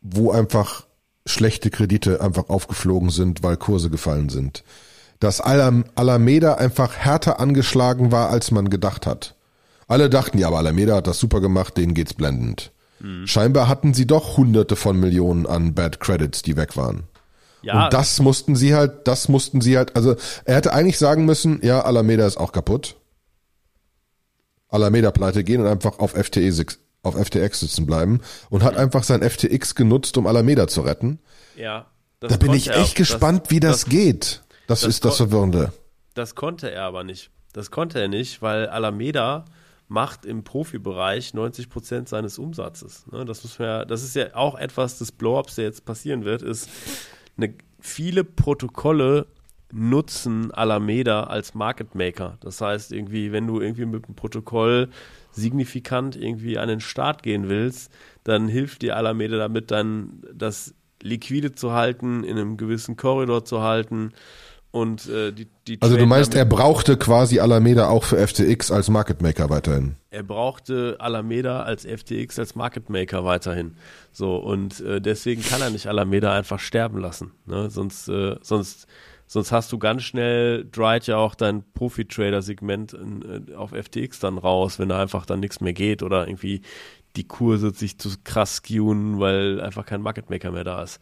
[0.00, 0.86] wo einfach
[1.26, 4.64] schlechte Kredite einfach aufgeflogen sind, weil Kurse gefallen sind.
[5.20, 9.34] Dass Alam Alameda einfach härter angeschlagen war, als man gedacht hat.
[9.88, 12.72] Alle dachten, ja, aber Alameda hat das super gemacht, denen geht's blendend.
[13.26, 17.04] Scheinbar hatten sie doch hunderte von Millionen an Bad Credits, die weg waren.
[17.62, 21.24] Ja, Und das mussten sie halt, das mussten sie halt, also er hätte eigentlich sagen
[21.24, 22.96] müssen, ja, Alameda ist auch kaputt.
[24.68, 26.50] Alameda pleite gehen und einfach auf FTE
[27.02, 31.20] auf FTX sitzen bleiben und hat einfach sein FTX genutzt, um Alameda zu retten.
[31.56, 31.86] ja,
[32.20, 34.42] das Da bin ich echt gespannt, wie das, das geht.
[34.66, 35.72] Das, das ist das Verwirrende.
[36.14, 37.30] Das konnte er aber nicht.
[37.52, 39.44] Das konnte er nicht, weil Alameda
[39.88, 43.06] macht im Profibereich 90 Prozent seines Umsatzes.
[43.10, 46.24] Ne, das, muss man ja, das ist ja auch etwas des Blow-ups, der jetzt passieren
[46.24, 46.68] wird, ist,
[47.36, 49.26] eine, viele Protokolle
[49.72, 52.38] nutzen Alameda als Market Maker.
[52.40, 54.88] Das heißt, irgendwie, wenn du irgendwie mit einem Protokoll
[55.32, 57.92] signifikant irgendwie an den Start gehen willst,
[58.22, 63.62] dann hilft dir Alameda damit, dann das liquide zu halten, in einem gewissen Korridor zu
[63.62, 64.12] halten
[64.74, 68.90] und äh, die, die Also du meinst, er brauchte quasi Alameda auch für FTX als
[68.90, 69.94] Market Maker weiterhin.
[70.10, 73.76] er brauchte Alameda als FTX als Market Maker weiterhin.
[74.10, 77.30] So und äh, deswegen kann er nicht Alameda einfach sterben lassen.
[77.46, 77.70] Ne?
[77.70, 78.88] Sonst, äh, sonst,
[79.28, 84.38] sonst hast du ganz schnell dried ja auch dein Profi-Trader-Segment in, äh, auf FTX dann
[84.38, 86.62] raus, wenn da einfach dann nichts mehr geht oder irgendwie
[87.14, 90.98] die Kurse sich zu krass skewen, weil einfach kein Market Maker mehr da ist.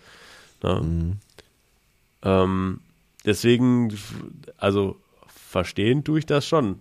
[0.63, 1.17] Ne?
[2.23, 2.81] Ähm,
[3.25, 3.93] deswegen,
[4.57, 6.81] also verstehen tue ich das schon,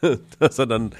[0.38, 0.94] dass er dann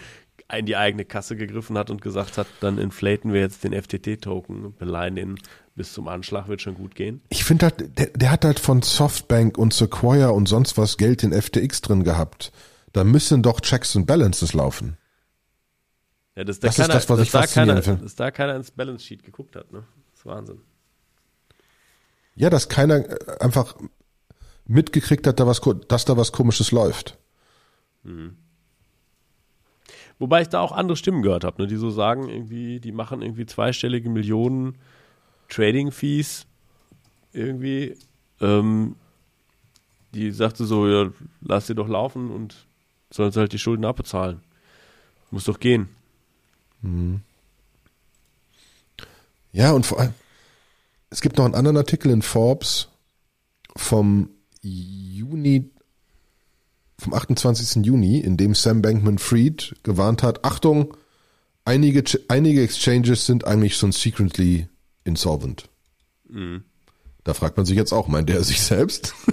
[0.57, 4.75] in die eigene Kasse gegriffen hat und gesagt hat, dann inflaten wir jetzt den FTT-Token,
[4.77, 5.38] beleihen den
[5.75, 7.21] bis zum Anschlag, wird schon gut gehen.
[7.29, 11.23] Ich finde halt, der, der hat halt von Softbank und Sequoia und sonst was Geld
[11.23, 12.51] in FTX drin gehabt.
[12.93, 14.97] Da müssen doch Checks and Balances laufen.
[16.35, 18.03] Ja, da Das ist keiner, das, was ich da keiner, faszinierend finde.
[18.05, 19.85] dass da keiner ins Balance Sheet geguckt hat, ne?
[20.12, 20.61] Das ist Wahnsinn.
[22.35, 23.77] Ja, dass keiner äh, einfach
[24.69, 27.19] mitgekriegt hat, da was, dass da was komisches läuft.
[30.19, 33.23] Wobei ich da auch andere Stimmen gehört habe, ne, die so sagen, irgendwie, die machen
[33.23, 34.77] irgendwie zweistellige Millionen
[35.49, 36.47] Trading-Fees
[37.33, 37.97] irgendwie.
[38.41, 38.97] Ähm,
[40.15, 42.67] die sagte so, ja, lass sie doch laufen und
[43.11, 44.41] sollen sie halt die Schulden abbezahlen.
[45.31, 45.89] Muss doch gehen.
[49.53, 50.15] Ja, und vor allem,
[51.11, 52.89] es gibt noch einen anderen Artikel in Forbes
[53.77, 54.31] vom
[54.62, 55.71] Juni,
[56.99, 57.85] vom 28.
[57.85, 60.97] Juni, in dem Sam Bankman-Fried gewarnt hat, Achtung,
[61.64, 64.68] einige, einige Exchanges sind eigentlich schon secretly
[65.05, 65.68] insolvent.
[67.25, 69.14] Da fragt man sich jetzt auch, meint der sich selbst?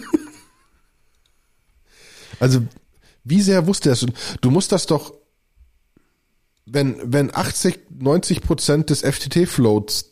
[2.39, 2.61] also,
[3.23, 4.03] wie sehr wusste er es?
[4.03, 5.13] Und Du musst das doch,
[6.65, 10.11] wenn, wenn 80, 90 Prozent des FTT-Floats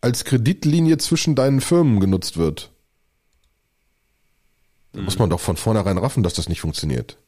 [0.00, 2.73] als Kreditlinie zwischen deinen Firmen genutzt wird,
[4.94, 7.18] dann muss man doch von vornherein raffen, dass das nicht funktioniert.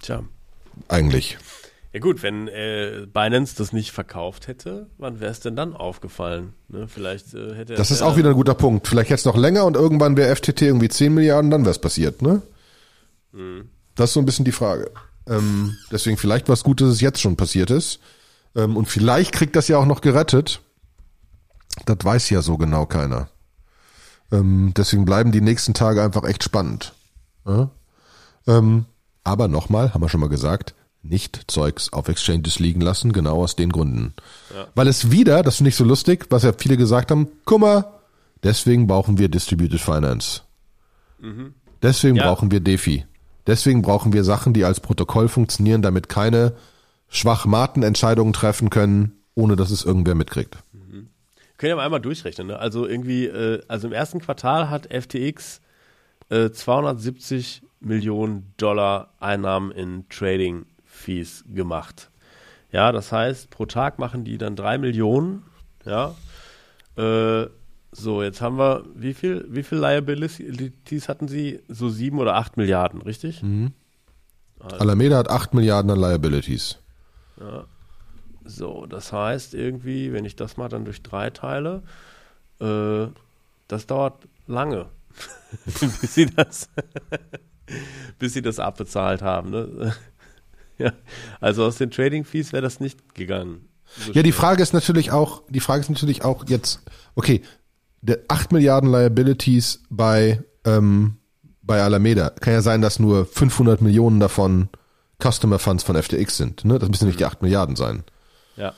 [0.00, 0.24] Tja.
[0.88, 1.38] Eigentlich.
[1.92, 6.54] Ja gut, wenn äh, Binance das nicht verkauft hätte, wann wäre es denn dann aufgefallen?
[6.68, 6.88] Ne?
[6.88, 8.88] Vielleicht äh, hätte Das ist auch wieder ein guter Punkt.
[8.88, 12.22] Vielleicht jetzt noch länger und irgendwann wäre FTT irgendwie 10 Milliarden, dann wäre es passiert,
[12.22, 12.40] ne?
[13.32, 13.68] Mhm.
[13.94, 14.90] Das ist so ein bisschen die Frage.
[15.26, 18.00] Ähm, deswegen vielleicht was gut, dass es jetzt schon passiert ist.
[18.56, 20.60] Ähm, und vielleicht kriegt das ja auch noch gerettet.
[21.84, 23.28] Das weiß ja so genau keiner.
[24.32, 26.94] Ähm, deswegen bleiben die nächsten Tage einfach echt spannend.
[27.46, 27.70] Ja?
[28.46, 28.86] Ähm,
[29.24, 33.56] aber nochmal, haben wir schon mal gesagt, nicht Zeugs auf Exchanges liegen lassen, genau aus
[33.56, 34.14] den Gründen.
[34.54, 34.66] Ja.
[34.74, 37.84] Weil es wieder, das finde ich so lustig, was ja viele gesagt haben, guck mal,
[38.42, 40.42] deswegen brauchen wir Distributed Finance.
[41.82, 42.24] Deswegen Ja.
[42.26, 43.04] brauchen wir DeFi.
[43.46, 46.52] Deswegen brauchen wir Sachen, die als Protokoll funktionieren, damit keine
[47.08, 50.56] Schwachmaten Entscheidungen treffen können, ohne dass es irgendwer mitkriegt.
[51.58, 52.48] Können ja mal einmal durchrechnen.
[52.48, 52.58] Ne?
[52.58, 55.60] Also irgendwie, äh, also im ersten Quartal hat FTX
[56.28, 62.10] äh, 270 Millionen Dollar Einnahmen in Trading Fees gemacht.
[62.70, 65.42] Ja, das heißt, pro Tag machen die dann drei Millionen.
[65.84, 66.14] Ja.
[66.96, 67.48] Äh,
[67.94, 71.60] so, jetzt haben wir, wie viel, wie viel Liabilities hatten sie?
[71.68, 73.42] So sieben oder acht Milliarden, richtig?
[74.60, 76.78] Alameda hat 8 Milliarden an Liabilities.
[78.44, 81.82] So, das heißt irgendwie, wenn ich das mal dann durch drei teile,
[82.60, 83.06] äh,
[83.68, 84.86] das dauert lange,
[85.64, 86.68] bis sie das,
[88.18, 89.50] bis sie das abbezahlt haben.
[89.50, 89.94] Ne?
[90.78, 90.92] ja,
[91.40, 93.68] also aus den Trading Fees wäre das nicht gegangen.
[93.84, 94.32] So Ja, die.
[94.32, 96.80] Frage ist natürlich auch, die Frage ist natürlich auch jetzt,
[97.14, 97.42] okay,
[98.00, 101.16] der 8 Milliarden Liabilities bei, ähm,
[101.62, 102.30] bei Alameda.
[102.30, 104.68] Kann ja sein, dass nur 500 Millionen davon
[105.22, 106.64] Customer Funds von FTX sind.
[106.64, 106.78] Ne?
[106.78, 108.02] Das müssen nicht die 8 Milliarden sein.
[108.56, 108.74] Ja.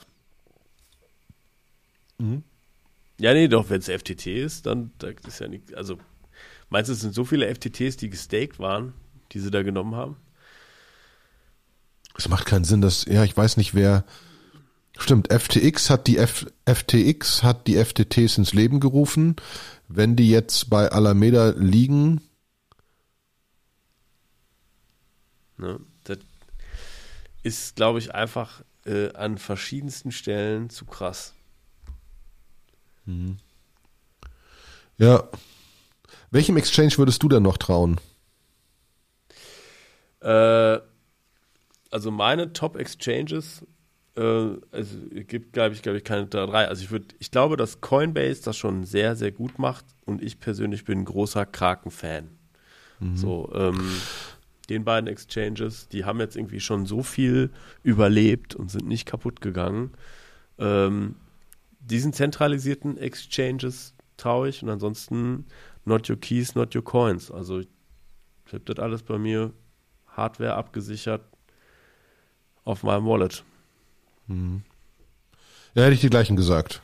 [3.19, 5.99] Ja, nee, doch, wenn es FTT ist, dann da ist ja nicht, also
[6.71, 8.95] meinst du, es sind so viele FTTs, die gestaked waren,
[9.33, 10.17] die sie da genommen haben?
[12.17, 14.05] Es macht keinen Sinn, dass, ja, ich weiß nicht, wer,
[14.97, 19.37] stimmt, FTX hat die F, FTX hat die FTTs ins Leben gerufen.
[19.89, 22.21] Wenn die jetzt bei Alameda liegen,
[25.57, 25.81] Ne?
[26.05, 26.19] Das
[27.43, 31.35] ist, glaube ich, einfach äh, an verschiedensten Stellen zu krass.
[34.99, 35.29] ja.
[36.31, 38.01] Welchem Exchange würdest du denn noch trauen?
[40.21, 40.79] Äh,
[41.91, 43.65] also meine Top-Exchanges,
[44.17, 46.67] äh, also es gibt, glaube ich, glaube ich, keine drei.
[46.67, 50.41] Also ich würde, ich glaube, dass Coinbase das schon sehr, sehr gut macht und ich
[50.41, 52.31] persönlich bin ein großer Kraken-Fan.
[53.17, 54.01] So, ähm,
[54.67, 57.51] den beiden Exchanges, die haben jetzt irgendwie schon so viel
[57.83, 59.93] überlebt und sind nicht kaputt gegangen.
[60.59, 61.17] Ähm,
[61.81, 65.47] diesen zentralisierten Exchanges traue ich und ansonsten
[65.85, 67.31] not your keys, not your coins.
[67.31, 67.69] Also ich
[68.53, 69.53] habe das alles bei mir
[70.09, 71.23] Hardware abgesichert
[72.65, 73.45] auf meinem Wallet.
[74.29, 76.81] Ja, hätte ich die gleichen gesagt.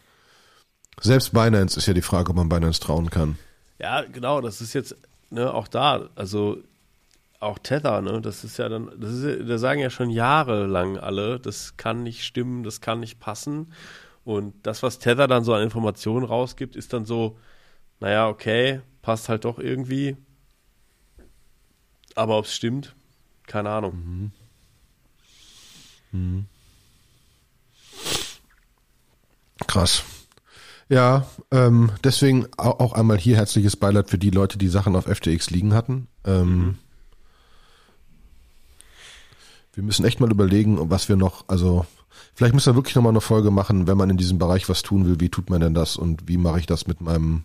[1.01, 3.38] Selbst Binance ist ja die Frage, ob man Binance trauen kann.
[3.79, 4.97] Ja, genau, das ist jetzt
[5.31, 6.59] ne, auch da, also
[7.40, 11.40] auch Tether, ne, das ist ja dann, das ist, da sagen ja schon jahrelang alle,
[11.40, 13.72] das kann nicht stimmen, das kann nicht passen.
[14.24, 17.38] Und das, was Tether dann so an Informationen rausgibt, ist dann so,
[17.98, 20.16] naja, okay, passt halt doch irgendwie.
[22.14, 22.94] Aber ob es stimmt,
[23.46, 24.33] keine Ahnung.
[29.66, 30.05] Krass.
[30.88, 35.07] Ja, ähm, deswegen au- auch einmal hier herzliches Beileid für die Leute, die Sachen auf
[35.07, 36.09] FTX liegen hatten.
[36.24, 36.79] Ähm,
[39.72, 41.87] Wir müssen echt mal überlegen, was wir noch, also
[42.35, 45.06] vielleicht müssen wir wirklich nochmal eine Folge machen, wenn man in diesem Bereich was tun
[45.06, 47.44] will, wie tut man denn das und wie mache ich das mit meinem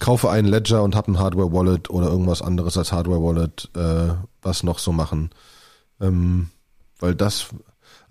[0.00, 4.78] kaufe einen Ledger und habe ein Hardware-Wallet oder irgendwas anderes als Hardware-Wallet, äh, was noch
[4.78, 5.30] so machen.
[6.00, 6.50] Ähm,
[6.98, 7.46] weil das,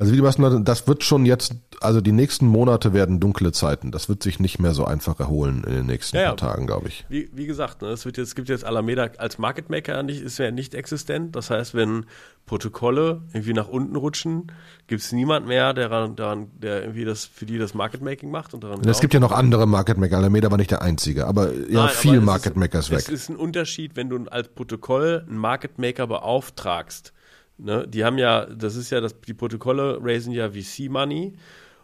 [0.03, 3.53] also wie die meisten Leute, das wird schon jetzt, also die nächsten Monate werden dunkle
[3.53, 3.89] Zeiten.
[3.89, 7.05] Das wird sich nicht mehr so einfach erholen in den nächsten Ja, Tagen, glaube ich.
[7.07, 10.21] Wie, wie gesagt, ne, es, wird jetzt, es gibt jetzt Alameda als Market Maker nicht,
[10.21, 11.37] ist ja nicht existent.
[11.37, 12.05] Das heißt, wenn
[12.45, 14.51] Protokolle irgendwie nach unten rutschen,
[14.87, 18.53] gibt es niemand mehr, der, daran, der irgendwie das für die das Market Making macht
[18.53, 20.17] und daran es gibt ja noch andere Market Maker.
[20.17, 23.07] Alameda war nicht der einzige, aber ja, Nein, viel aber Market ist, ist Es weg.
[23.07, 27.13] ist ein Unterschied, wenn du als Protokoll einen Market Maker beauftragst.
[27.57, 27.87] Ne?
[27.87, 31.33] Die haben ja, das ist ja, das, die Protokolle raisen ja VC Money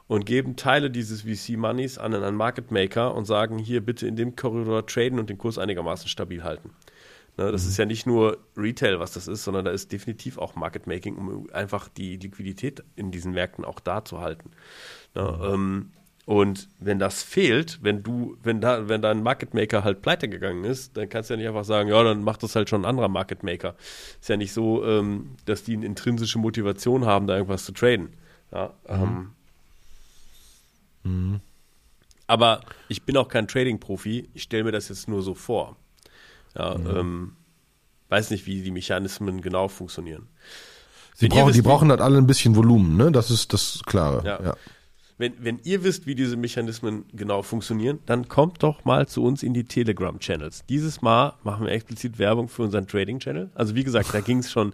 [0.07, 4.15] und geben Teile dieses VC Moneys an einen Market Maker und sagen, hier bitte in
[4.15, 6.72] dem Korridor traden und den Kurs einigermaßen stabil halten.
[7.38, 7.51] Ne?
[7.51, 10.88] Das ist ja nicht nur Retail, was das ist, sondern da ist definitiv auch Market
[10.88, 14.51] Making, um einfach die Liquidität in diesen Märkten auch da zu halten.
[15.15, 15.39] Ne?
[15.43, 15.91] Ähm,
[16.30, 20.64] Und wenn das fehlt, wenn du, wenn da, wenn dein Market Maker halt pleite gegangen
[20.64, 22.86] ist, dann kannst du ja nicht einfach sagen, ja, dann macht das halt schon ein
[22.86, 23.74] anderer Market Maker.
[24.22, 28.10] Ist ja nicht so, ähm, dass die eine intrinsische Motivation haben, da irgendwas zu traden.
[28.52, 29.32] Ja, mhm.
[31.04, 31.40] Ähm, mhm.
[32.28, 34.30] Aber ich bin auch kein Trading-Profi.
[34.36, 35.78] Ich stelle mir das jetzt nur so vor.
[36.56, 36.96] Ja, mhm.
[36.96, 37.36] ähm,
[38.10, 40.28] weiß nicht, wie die Mechanismen genau funktionieren.
[41.16, 43.12] Sie brauchen, wisst, die brauchen halt alle ein bisschen Volumen, ne?
[43.12, 44.24] Das ist das Klare.
[44.24, 44.44] Ja.
[44.44, 44.56] ja.
[45.20, 49.43] Wenn, wenn ihr wisst, wie diese Mechanismen genau funktionieren, dann kommt doch mal zu uns
[49.43, 50.63] in die Telegram-Channels.
[50.70, 53.51] Dieses Mal machen wir explizit Werbung für unseren Trading-Channel.
[53.53, 54.72] Also wie gesagt, da ging es schon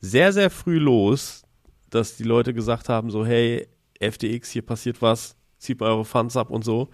[0.00, 1.42] sehr, sehr früh los,
[1.90, 3.66] dass die Leute gesagt haben, so hey,
[3.98, 6.88] FTX, hier passiert was, zieht mal eure Funds ab und so.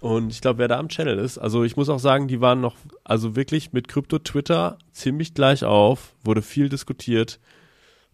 [0.00, 2.62] Und ich glaube, wer da am Channel ist, also ich muss auch sagen, die waren
[2.62, 7.40] noch, also wirklich mit Krypto-Twitter ziemlich gleich auf, wurde viel diskutiert.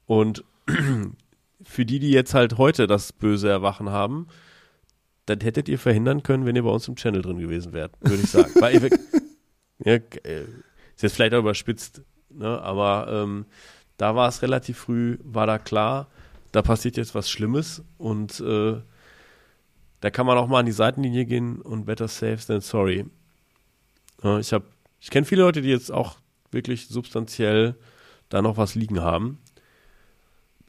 [0.06, 0.42] Und
[1.64, 4.26] für die, die jetzt halt heute das böse Erwachen haben,
[5.26, 8.22] dann hättet ihr verhindern können, wenn ihr bei uns im Channel drin gewesen wärt, würde
[8.22, 8.52] ich sagen.
[8.60, 8.90] Weil,
[9.84, 10.42] ja, äh,
[10.94, 12.60] ist jetzt vielleicht auch überspitzt, ne?
[12.60, 13.46] aber ähm,
[13.96, 16.08] da war es relativ früh, war da klar,
[16.50, 18.80] da passiert jetzt was Schlimmes und äh,
[20.00, 23.06] da kann man auch mal an die Seitenlinie gehen und better safe than sorry.
[24.22, 24.64] Ja, ich habe,
[25.00, 26.16] ich kenne viele Leute, die jetzt auch
[26.50, 27.76] wirklich substanziell
[28.28, 29.38] da noch was liegen haben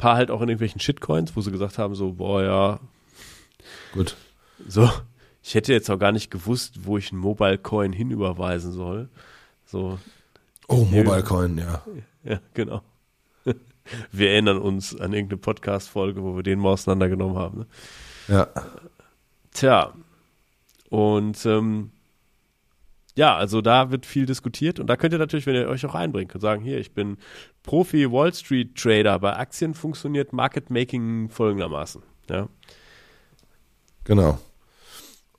[0.04, 2.80] paar halt auch in irgendwelchen Shitcoins, wo sie gesagt haben, so, boah, ja.
[3.94, 4.18] Gut.
[4.68, 4.92] So,
[5.42, 9.08] ich hätte jetzt auch gar nicht gewusst, wo ich einen Mobile Coin hinüberweisen soll.
[9.66, 9.98] So.
[10.68, 11.84] Oh, Mobile Coin, ja.
[12.26, 12.82] Ja, genau.
[14.12, 17.60] Wir erinnern uns an irgendeine Podcast-Folge, wo wir den mal auseinandergenommen haben.
[17.60, 17.66] Ne?
[18.28, 18.48] Ja.
[19.54, 19.94] Tja.
[20.90, 21.92] Und ähm,
[23.16, 25.96] ja, also da wird viel diskutiert und da könnt ihr natürlich, wenn ihr euch auch
[25.96, 27.18] einbringt, könnt sagen, hier, ich bin
[27.62, 29.20] Profi Wall Street Trader.
[29.20, 32.02] Bei Aktien funktioniert Market Making folgendermaßen.
[32.30, 32.48] Ja.
[34.04, 34.40] Genau.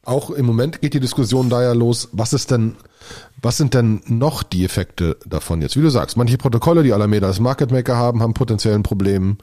[0.04, 2.76] Auch im Moment geht die Diskussion da ja los, was ist denn,
[3.40, 5.76] was sind denn noch die Effekte davon jetzt?
[5.76, 9.38] Wie du sagst, manche Protokolle, die Alameda als Market Maker haben, haben potenziellen Problem.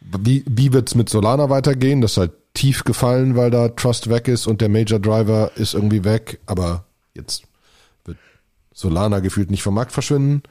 [0.00, 2.02] Wie, wie wird's mit Solana weitergehen?
[2.02, 5.74] Das ist halt tief gefallen, weil da Trust weg ist und der Major Driver ist
[5.74, 6.84] irgendwie weg, aber
[7.14, 7.44] jetzt
[8.04, 8.18] wird
[8.72, 10.42] Solana gefühlt nicht vom Markt verschwinden.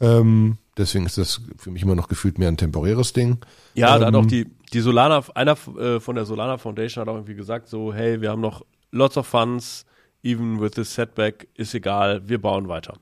[0.00, 3.38] Ähm, deswegen ist das für mich immer noch gefühlt mehr ein temporäres Ding.
[3.74, 7.08] Ja, ähm, da hat auch die, die Solana, einer äh, von der Solana Foundation hat
[7.08, 9.86] auch irgendwie gesagt, so, hey, wir haben noch lots of funds,
[10.22, 12.94] even with this setback, ist egal, wir bauen weiter.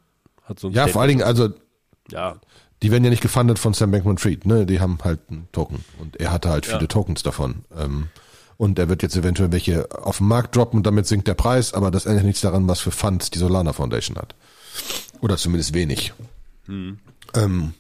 [0.42, 0.92] Hat so ein ja, Statement.
[0.92, 1.48] vor allen Dingen, also,
[2.11, 2.36] ja.
[2.82, 4.66] die werden ja nicht gefundet von Sam Bankman-Fried, ne?
[4.66, 6.86] Die haben halt einen Token und er hatte halt viele ja.
[6.86, 7.64] Tokens davon.
[7.76, 8.09] Ähm,
[8.57, 11.74] und er wird jetzt eventuell welche auf den Markt droppen und damit sinkt der Preis,
[11.74, 14.34] aber das ändert nichts daran, was für Funds die Solana Foundation hat.
[15.20, 16.12] Oder zumindest wenig.
[16.66, 16.98] Hm.
[17.34, 17.74] Ähm,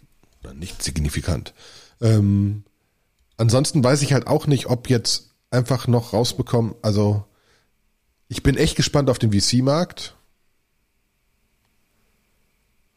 [0.54, 1.54] nicht signifikant.
[2.00, 2.64] Ähm,
[3.36, 7.24] ansonsten weiß ich halt auch nicht, ob jetzt einfach noch rausbekommen, also
[8.28, 10.16] ich bin echt gespannt auf den VC-Markt.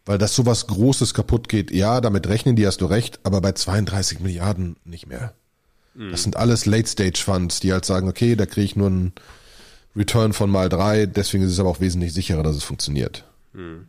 [0.06, 3.52] Weil das sowas Großes kaputt geht, ja, damit rechnen die, hast du recht, aber bei
[3.52, 5.34] 32 Milliarden nicht mehr.
[5.98, 6.12] Mhm.
[6.12, 9.14] Das sind alles Late-Stage-Funds, die halt sagen, okay, da kriege ich nur einen
[9.96, 13.26] Return von mal drei, deswegen ist es aber auch wesentlich sicherer, dass es funktioniert.
[13.54, 13.88] Mhm.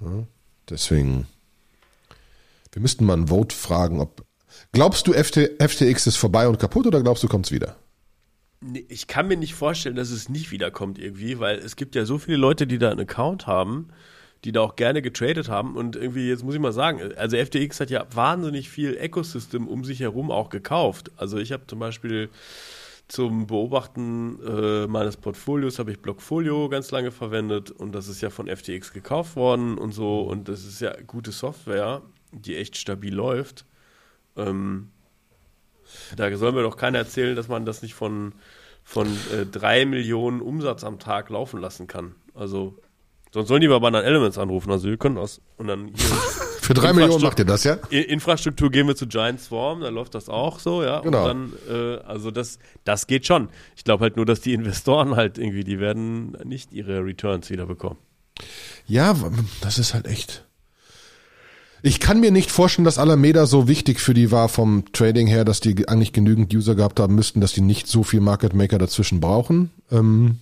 [0.00, 0.26] Ja,
[0.68, 1.26] deswegen,
[2.72, 4.26] wir müssten mal ein Vote fragen, ob,
[4.72, 7.76] glaubst du FT, FTX ist vorbei und kaputt oder glaubst du, kommt's wieder?
[8.88, 12.18] Ich kann mir nicht vorstellen, dass es nicht wiederkommt irgendwie, weil es gibt ja so
[12.18, 13.90] viele Leute, die da einen Account haben,
[14.46, 15.76] die da auch gerne getradet haben.
[15.76, 19.84] Und irgendwie, jetzt muss ich mal sagen, also FTX hat ja wahnsinnig viel Ecosystem um
[19.84, 21.10] sich herum auch gekauft.
[21.16, 22.30] Also ich habe zum Beispiel
[23.08, 28.30] zum Beobachten äh, meines Portfolios habe ich Blockfolio ganz lange verwendet und das ist ja
[28.30, 33.14] von FTX gekauft worden und so und das ist ja gute Software, die echt stabil
[33.14, 33.64] läuft.
[34.36, 34.90] Ähm,
[36.16, 38.32] da soll mir doch keiner erzählen, dass man das nicht von,
[38.84, 42.14] von äh, drei Millionen Umsatz am Tag laufen lassen kann.
[42.34, 42.76] Also
[43.36, 44.70] Sonst sollen die mal bei Banana Elements anrufen.
[44.70, 45.42] Also wir können das.
[45.58, 45.90] Und dann
[46.62, 47.74] Für drei Millionen macht ihr das, ja?
[47.90, 51.00] Infrastruktur gehen wir zu Giant Swarm, da läuft das auch so, ja.
[51.00, 51.30] Genau.
[51.30, 53.50] Und dann, äh, also das, das geht schon.
[53.76, 57.66] Ich glaube halt nur, dass die Investoren halt irgendwie, die werden nicht ihre Returns wieder
[57.66, 57.98] bekommen.
[58.86, 59.14] Ja,
[59.60, 60.46] das ist halt echt.
[61.82, 65.44] Ich kann mir nicht vorstellen, dass Alameda so wichtig für die war vom Trading her,
[65.44, 68.78] dass die eigentlich genügend User gehabt haben müssten, dass die nicht so viel Market Maker
[68.78, 69.72] dazwischen brauchen.
[69.92, 70.38] Ähm,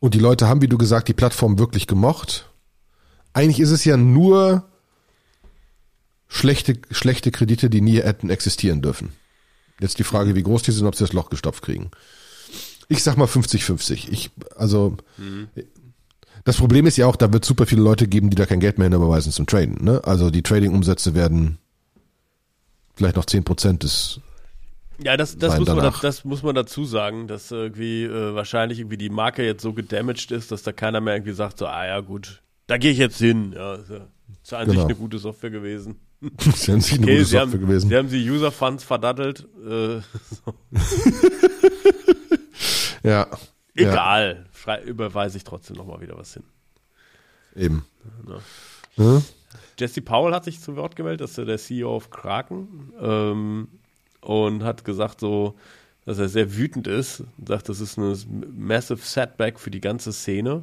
[0.00, 2.50] und die Leute haben, wie du gesagt, die Plattform wirklich gemocht.
[3.32, 4.64] Eigentlich ist es ja nur
[6.28, 9.10] schlechte, schlechte Kredite, die nie hätten existieren dürfen.
[9.80, 11.90] Jetzt die Frage, wie groß die sind, ob sie das Loch gestopft kriegen.
[12.88, 14.08] Ich sag mal 50-50.
[14.10, 15.48] Ich, also, mhm.
[16.44, 18.78] das Problem ist ja auch, da wird super viele Leute geben, die da kein Geld
[18.78, 19.84] mehr hinüberweisen zum Traden.
[19.84, 20.02] Ne?
[20.04, 21.58] Also die Trading-Umsätze werden
[22.94, 24.20] vielleicht noch 10% des
[25.02, 28.96] Ja, das, das, muss man, das muss man dazu sagen, dass irgendwie äh, wahrscheinlich irgendwie
[28.96, 32.00] die Marke jetzt so gedamaged ist, dass da keiner mehr irgendwie sagt, so, ah ja
[32.00, 33.52] gut, da gehe ich jetzt hin.
[33.52, 34.06] Ja, ist ja
[34.42, 34.86] ist ja an sich Genau.
[34.86, 36.00] eine gute Software gewesen.
[36.20, 37.88] Das ist ja nicht eine Okay, gute sie, Software haben, gewesen.
[37.88, 39.46] sie haben die User-Funds verdattelt.
[39.64, 40.00] Äh,
[40.44, 40.54] so.
[43.02, 43.26] Ja.
[43.74, 46.42] Egal, Schrei, überweise ich trotzdem nochmal wieder was hin.
[47.54, 47.84] Ja, eben.
[48.26, 48.40] Ja.
[49.04, 49.22] Ne?
[49.78, 53.68] Jesse Powell hat sich zu Wort gemeldet, das ist ja der CEO auf Kraken, ähm,
[54.28, 55.54] und hat gesagt so,
[56.04, 58.14] dass er sehr wütend ist, sagt, das ist eine
[58.54, 60.62] massive Setback für die ganze Szene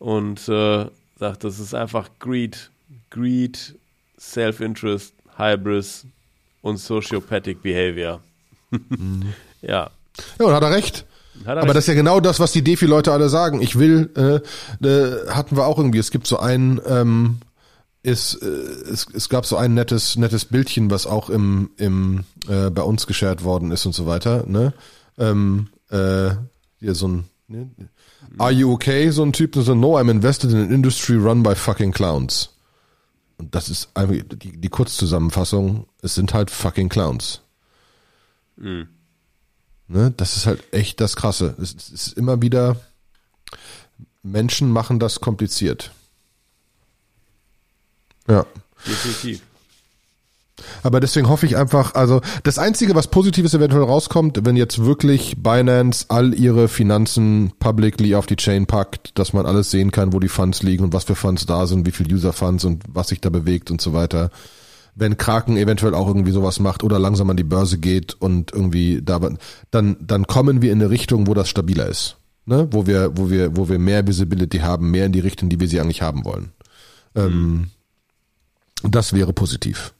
[0.00, 2.70] und äh, sagt, das ist einfach Greed,
[3.10, 3.76] Greed,
[4.18, 6.06] Self-Interest, Hybris
[6.60, 8.20] und Sociopathic Behavior.
[9.62, 9.90] ja.
[10.40, 11.06] Ja, und hat er recht.
[11.44, 11.76] Hat er Aber recht.
[11.76, 13.62] das ist ja genau das, was die Defi-Leute alle sagen.
[13.62, 17.38] Ich will, äh, äh, hatten wir auch irgendwie, es gibt so ein, ähm,
[18.02, 22.70] ist, äh, es, es gab so ein nettes, nettes Bildchen, was auch im, im äh,
[22.70, 24.72] bei uns geshared worden ist und so weiter, ne?
[25.18, 26.30] Ähm, äh,
[26.78, 27.70] hier so ein ne?
[28.38, 29.10] Are you okay?
[29.10, 32.50] So ein Typ, so no, I'm invested in an industry run by fucking clowns.
[33.42, 37.40] Und das ist einfach die, die Kurzzusammenfassung, es sind halt fucking Clowns.
[38.56, 38.86] Mhm.
[39.88, 40.14] Ne?
[40.16, 41.56] Das ist halt echt das Krasse.
[41.60, 42.80] Es, es ist immer wieder,
[44.22, 45.90] Menschen machen das kompliziert.
[48.28, 48.46] Ja.
[48.86, 49.42] Definitiv.
[50.82, 55.36] Aber deswegen hoffe ich einfach, also das Einzige, was Positives eventuell rauskommt, wenn jetzt wirklich
[55.42, 60.20] Binance all ihre Finanzen publicly auf die Chain packt, dass man alles sehen kann, wo
[60.20, 63.20] die Funds liegen und was für Funds da sind, wie viel User-Funds und was sich
[63.20, 64.30] da bewegt und so weiter.
[64.94, 69.00] Wenn Kraken eventuell auch irgendwie sowas macht oder langsam an die Börse geht und irgendwie
[69.02, 69.20] da,
[69.70, 72.16] dann, dann kommen wir in eine Richtung, wo das stabiler ist.
[72.44, 72.68] Ne?
[72.70, 75.68] Wo wir, wo wir, wo wir mehr Visibility haben, mehr in die Richtung, die wir
[75.68, 76.52] sie eigentlich haben wollen.
[77.14, 77.68] Ähm,
[78.90, 79.92] das wäre positiv.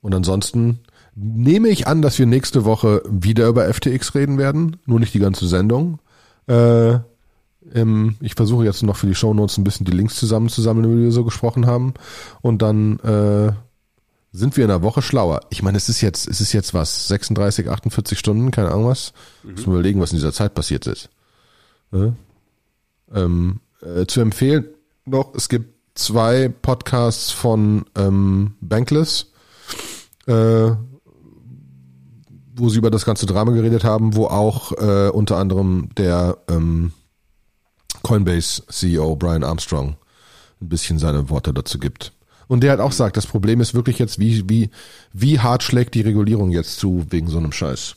[0.00, 0.80] Und ansonsten
[1.14, 5.20] nehme ich an, dass wir nächste Woche wieder über FTX reden werden, nur nicht die
[5.20, 5.98] ganze Sendung.
[6.46, 6.98] Äh,
[7.72, 11.04] ähm, ich versuche jetzt noch für die Shownotes ein bisschen die Links zusammenzusammeln, über die
[11.04, 11.94] wir so gesprochen haben.
[12.42, 13.52] Und dann äh,
[14.32, 15.40] sind wir in einer Woche schlauer.
[15.50, 19.12] Ich meine, es ist jetzt, es ist jetzt was, 36, 48 Stunden, keine Ahnung was.
[19.42, 21.08] Muss man überlegen, was in dieser Zeit passiert ist.
[21.92, 22.12] Ja?
[23.14, 24.66] Ähm, äh, zu empfehlen
[25.06, 29.32] noch, es gibt zwei Podcasts von ähm, Bankless,
[30.26, 30.70] äh,
[32.56, 36.92] wo sie über das ganze Drama geredet haben, wo auch äh, unter anderem der ähm,
[38.02, 39.96] Coinbase-CEO Brian Armstrong
[40.60, 42.12] ein bisschen seine Worte dazu gibt.
[42.46, 44.70] Und der hat auch gesagt, das Problem ist wirklich jetzt, wie, wie,
[45.12, 47.96] wie hart schlägt die Regulierung jetzt zu wegen so einem Scheiß.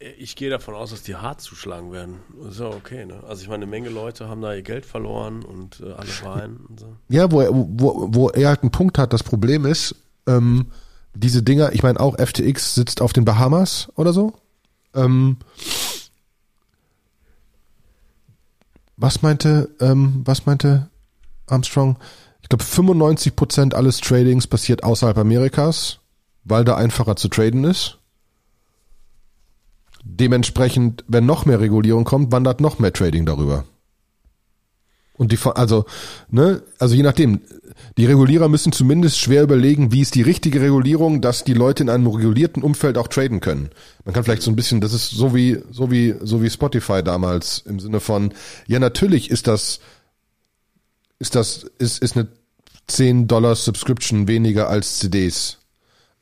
[0.00, 2.20] Ich gehe davon aus, dass die hart zuschlagen werden.
[2.48, 3.20] Ist ja okay, ne?
[3.26, 6.66] Also ich meine, eine Menge Leute haben da ihr Geld verloren und äh, alle weinen
[6.68, 6.96] und so.
[7.08, 9.96] Ja, wo er, wo, wo er halt einen Punkt hat, das Problem ist,
[10.28, 10.66] ähm,
[11.14, 14.34] diese Dinger, ich meine auch FTX sitzt auf den Bahamas oder so.
[14.94, 15.38] Ähm,
[18.96, 20.90] was meinte, ähm, was meinte
[21.46, 21.98] Armstrong?
[22.42, 25.98] Ich glaube 95 Prozent alles Tradings passiert außerhalb Amerikas,
[26.44, 27.97] weil da einfacher zu traden ist.
[30.10, 33.64] Dementsprechend, wenn noch mehr Regulierung kommt, wandert noch mehr Trading darüber.
[35.18, 35.84] Und die, also,
[36.30, 37.40] ne, also je nachdem,
[37.98, 41.90] die Regulierer müssen zumindest schwer überlegen, wie ist die richtige Regulierung, dass die Leute in
[41.90, 43.68] einem regulierten Umfeld auch traden können.
[44.04, 47.02] Man kann vielleicht so ein bisschen, das ist so wie, so wie, so wie Spotify
[47.02, 48.32] damals im Sinne von,
[48.66, 49.80] ja, natürlich ist das,
[51.18, 52.28] ist das, ist, ist eine
[52.86, 55.58] 10 Dollar Subscription weniger als CDs.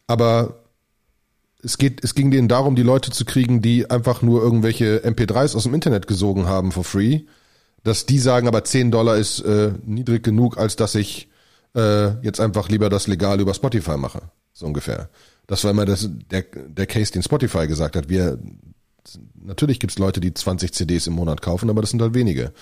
[0.09, 0.66] Aber
[1.67, 5.55] es geht, es ging denen darum, die Leute zu kriegen, die einfach nur irgendwelche MP3s
[5.55, 7.23] aus dem Internet gesogen haben for free
[7.87, 11.29] dass die sagen, aber 10 Dollar ist äh, niedrig genug, als dass ich
[11.77, 14.23] äh, jetzt einfach lieber das legal über Spotify mache.
[14.53, 15.09] So ungefähr.
[15.47, 18.09] Das war immer das, der, der Case, den Spotify gesagt hat.
[18.09, 18.41] Wir,
[19.41, 22.53] natürlich gibt's Leute, die 20 CDs im Monat kaufen, aber das sind halt wenige.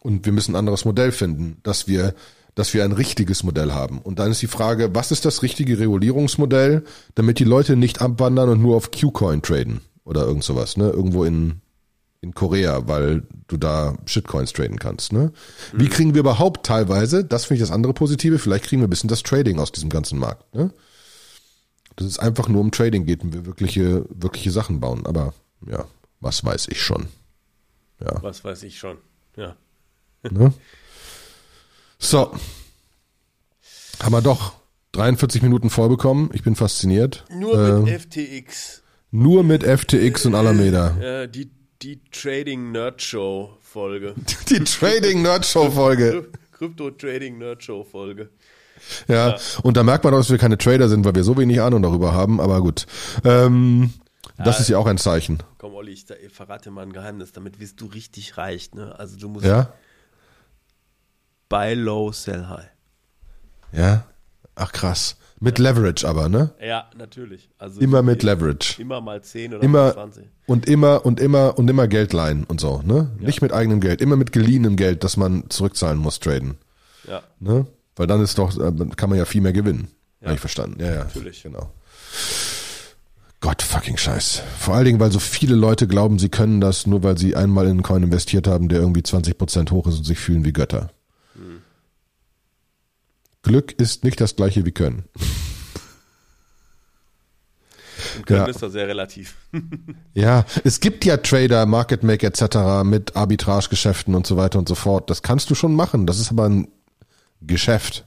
[0.00, 2.14] Und wir müssen ein anderes Modell finden, dass wir,
[2.54, 3.98] dass wir ein richtiges Modell haben.
[3.98, 6.84] Und dann ist die Frage, was ist das richtige Regulierungsmodell,
[7.14, 10.90] damit die Leute nicht abwandern und nur auf Qcoin traden oder irgend sowas, ne?
[10.90, 11.62] Irgendwo in,
[12.20, 15.12] in Korea, weil du da Shitcoins traden kannst.
[15.12, 15.32] Ne?
[15.72, 18.90] Wie kriegen wir überhaupt teilweise, das finde ich das andere Positive, vielleicht kriegen wir ein
[18.90, 20.54] bisschen das Trading aus diesem ganzen Markt.
[20.54, 20.72] Ne?
[21.96, 25.04] Dass es einfach nur um Trading geht und wir wirkliche, wirkliche Sachen bauen.
[25.04, 25.34] Aber
[25.66, 25.84] ja,
[26.20, 27.08] was weiß ich schon.
[28.00, 28.22] Ja.
[28.22, 28.98] Was weiß ich schon.
[29.36, 29.56] Ja.
[30.30, 30.52] Ne?
[32.02, 32.32] So.
[34.02, 34.54] Haben wir doch
[34.90, 36.30] 43 Minuten vollbekommen.
[36.32, 37.24] Ich bin fasziniert.
[37.30, 38.82] Nur mit FTX.
[39.12, 40.96] Nur mit FTX und Alameda.
[41.00, 41.50] Äh, die,
[41.80, 44.14] die Trading Nerd Show Folge.
[44.48, 46.28] Die Trading Nerd Show Folge.
[46.50, 48.30] Krypto Trading Nerd Show Folge.
[49.06, 51.60] Ja, und da merkt man auch, dass wir keine Trader sind, weil wir so wenig
[51.60, 52.86] Ahnung darüber haben, aber gut.
[53.24, 53.92] Ähm,
[54.38, 55.38] das ist ja auch ein Zeichen.
[55.58, 58.72] Komm, Olli, ich, ich verrate mal ein Geheimnis, damit wirst du richtig reich.
[58.74, 58.98] Ne?
[58.98, 59.72] Also du musst Ja?
[61.52, 62.70] Buy low, sell high.
[63.72, 64.04] Ja?
[64.54, 65.16] Ach krass.
[65.38, 66.52] Mit Leverage aber, ne?
[66.64, 67.50] Ja, natürlich.
[67.58, 68.80] Also Immer mit Leverage.
[68.80, 70.24] Immer mal 10 oder Immer 20.
[70.46, 73.10] und immer und immer und immer Geld leihen und so, ne?
[73.18, 76.56] Nicht mit eigenem Geld, immer mit geliehenem Geld, das man zurückzahlen muss, traden.
[77.08, 77.66] Ja, Ne?
[77.96, 79.88] Weil dann ist doch, äh, kann man ja viel mehr gewinnen.
[80.22, 80.80] Habe ich verstanden.
[80.80, 81.04] Ja, ja.
[81.04, 81.42] Natürlich.
[81.42, 81.70] Genau.
[83.40, 84.42] Gott fucking Scheiß.
[84.58, 87.64] Vor allen Dingen, weil so viele Leute glauben, sie können das, nur weil sie einmal
[87.64, 90.90] in einen Coin investiert haben, der irgendwie 20% hoch ist und sich fühlen wie Götter.
[93.42, 95.04] Glück ist nicht das gleiche wie Können.
[98.16, 98.46] und können Ja.
[98.46, 99.36] ist da sehr relativ.
[100.14, 102.84] Ja, es gibt ja Trader, Market Maker etc.
[102.84, 105.08] mit Arbitragegeschäften und so weiter und so fort.
[105.08, 106.06] Das kannst du schon machen.
[106.06, 106.68] Das ist aber ein
[107.40, 108.04] Geschäft.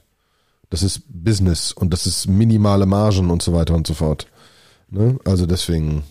[0.70, 4.26] Das ist Business und das ist minimale Margen und so weiter und so fort.
[4.88, 5.18] Ne?
[5.24, 6.04] Also deswegen.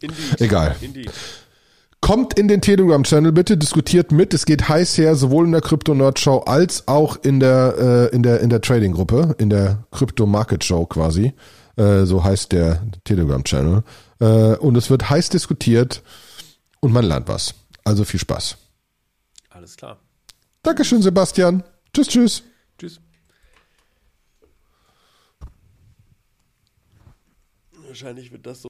[0.00, 0.40] Indeed.
[0.40, 0.76] Egal.
[0.80, 1.10] Indeed.
[2.00, 4.32] Kommt in den Telegram-Channel bitte, diskutiert mit.
[4.34, 8.40] Es geht heiß her, sowohl in der Crypto-Nerd-Show als auch in der, äh, in der,
[8.40, 11.32] in der Trading-Gruppe, in der Crypto-Market-Show quasi.
[11.76, 13.82] Äh, so heißt der Telegram-Channel.
[14.20, 16.02] Äh, und es wird heiß diskutiert
[16.80, 17.54] und man lernt was.
[17.84, 18.56] Also viel Spaß.
[19.50, 19.98] Alles klar.
[20.62, 21.62] Dankeschön, Sebastian.
[21.92, 22.42] Tschüss, tschüss.
[22.78, 23.00] Tschüss.
[27.86, 28.68] Wahrscheinlich wird das so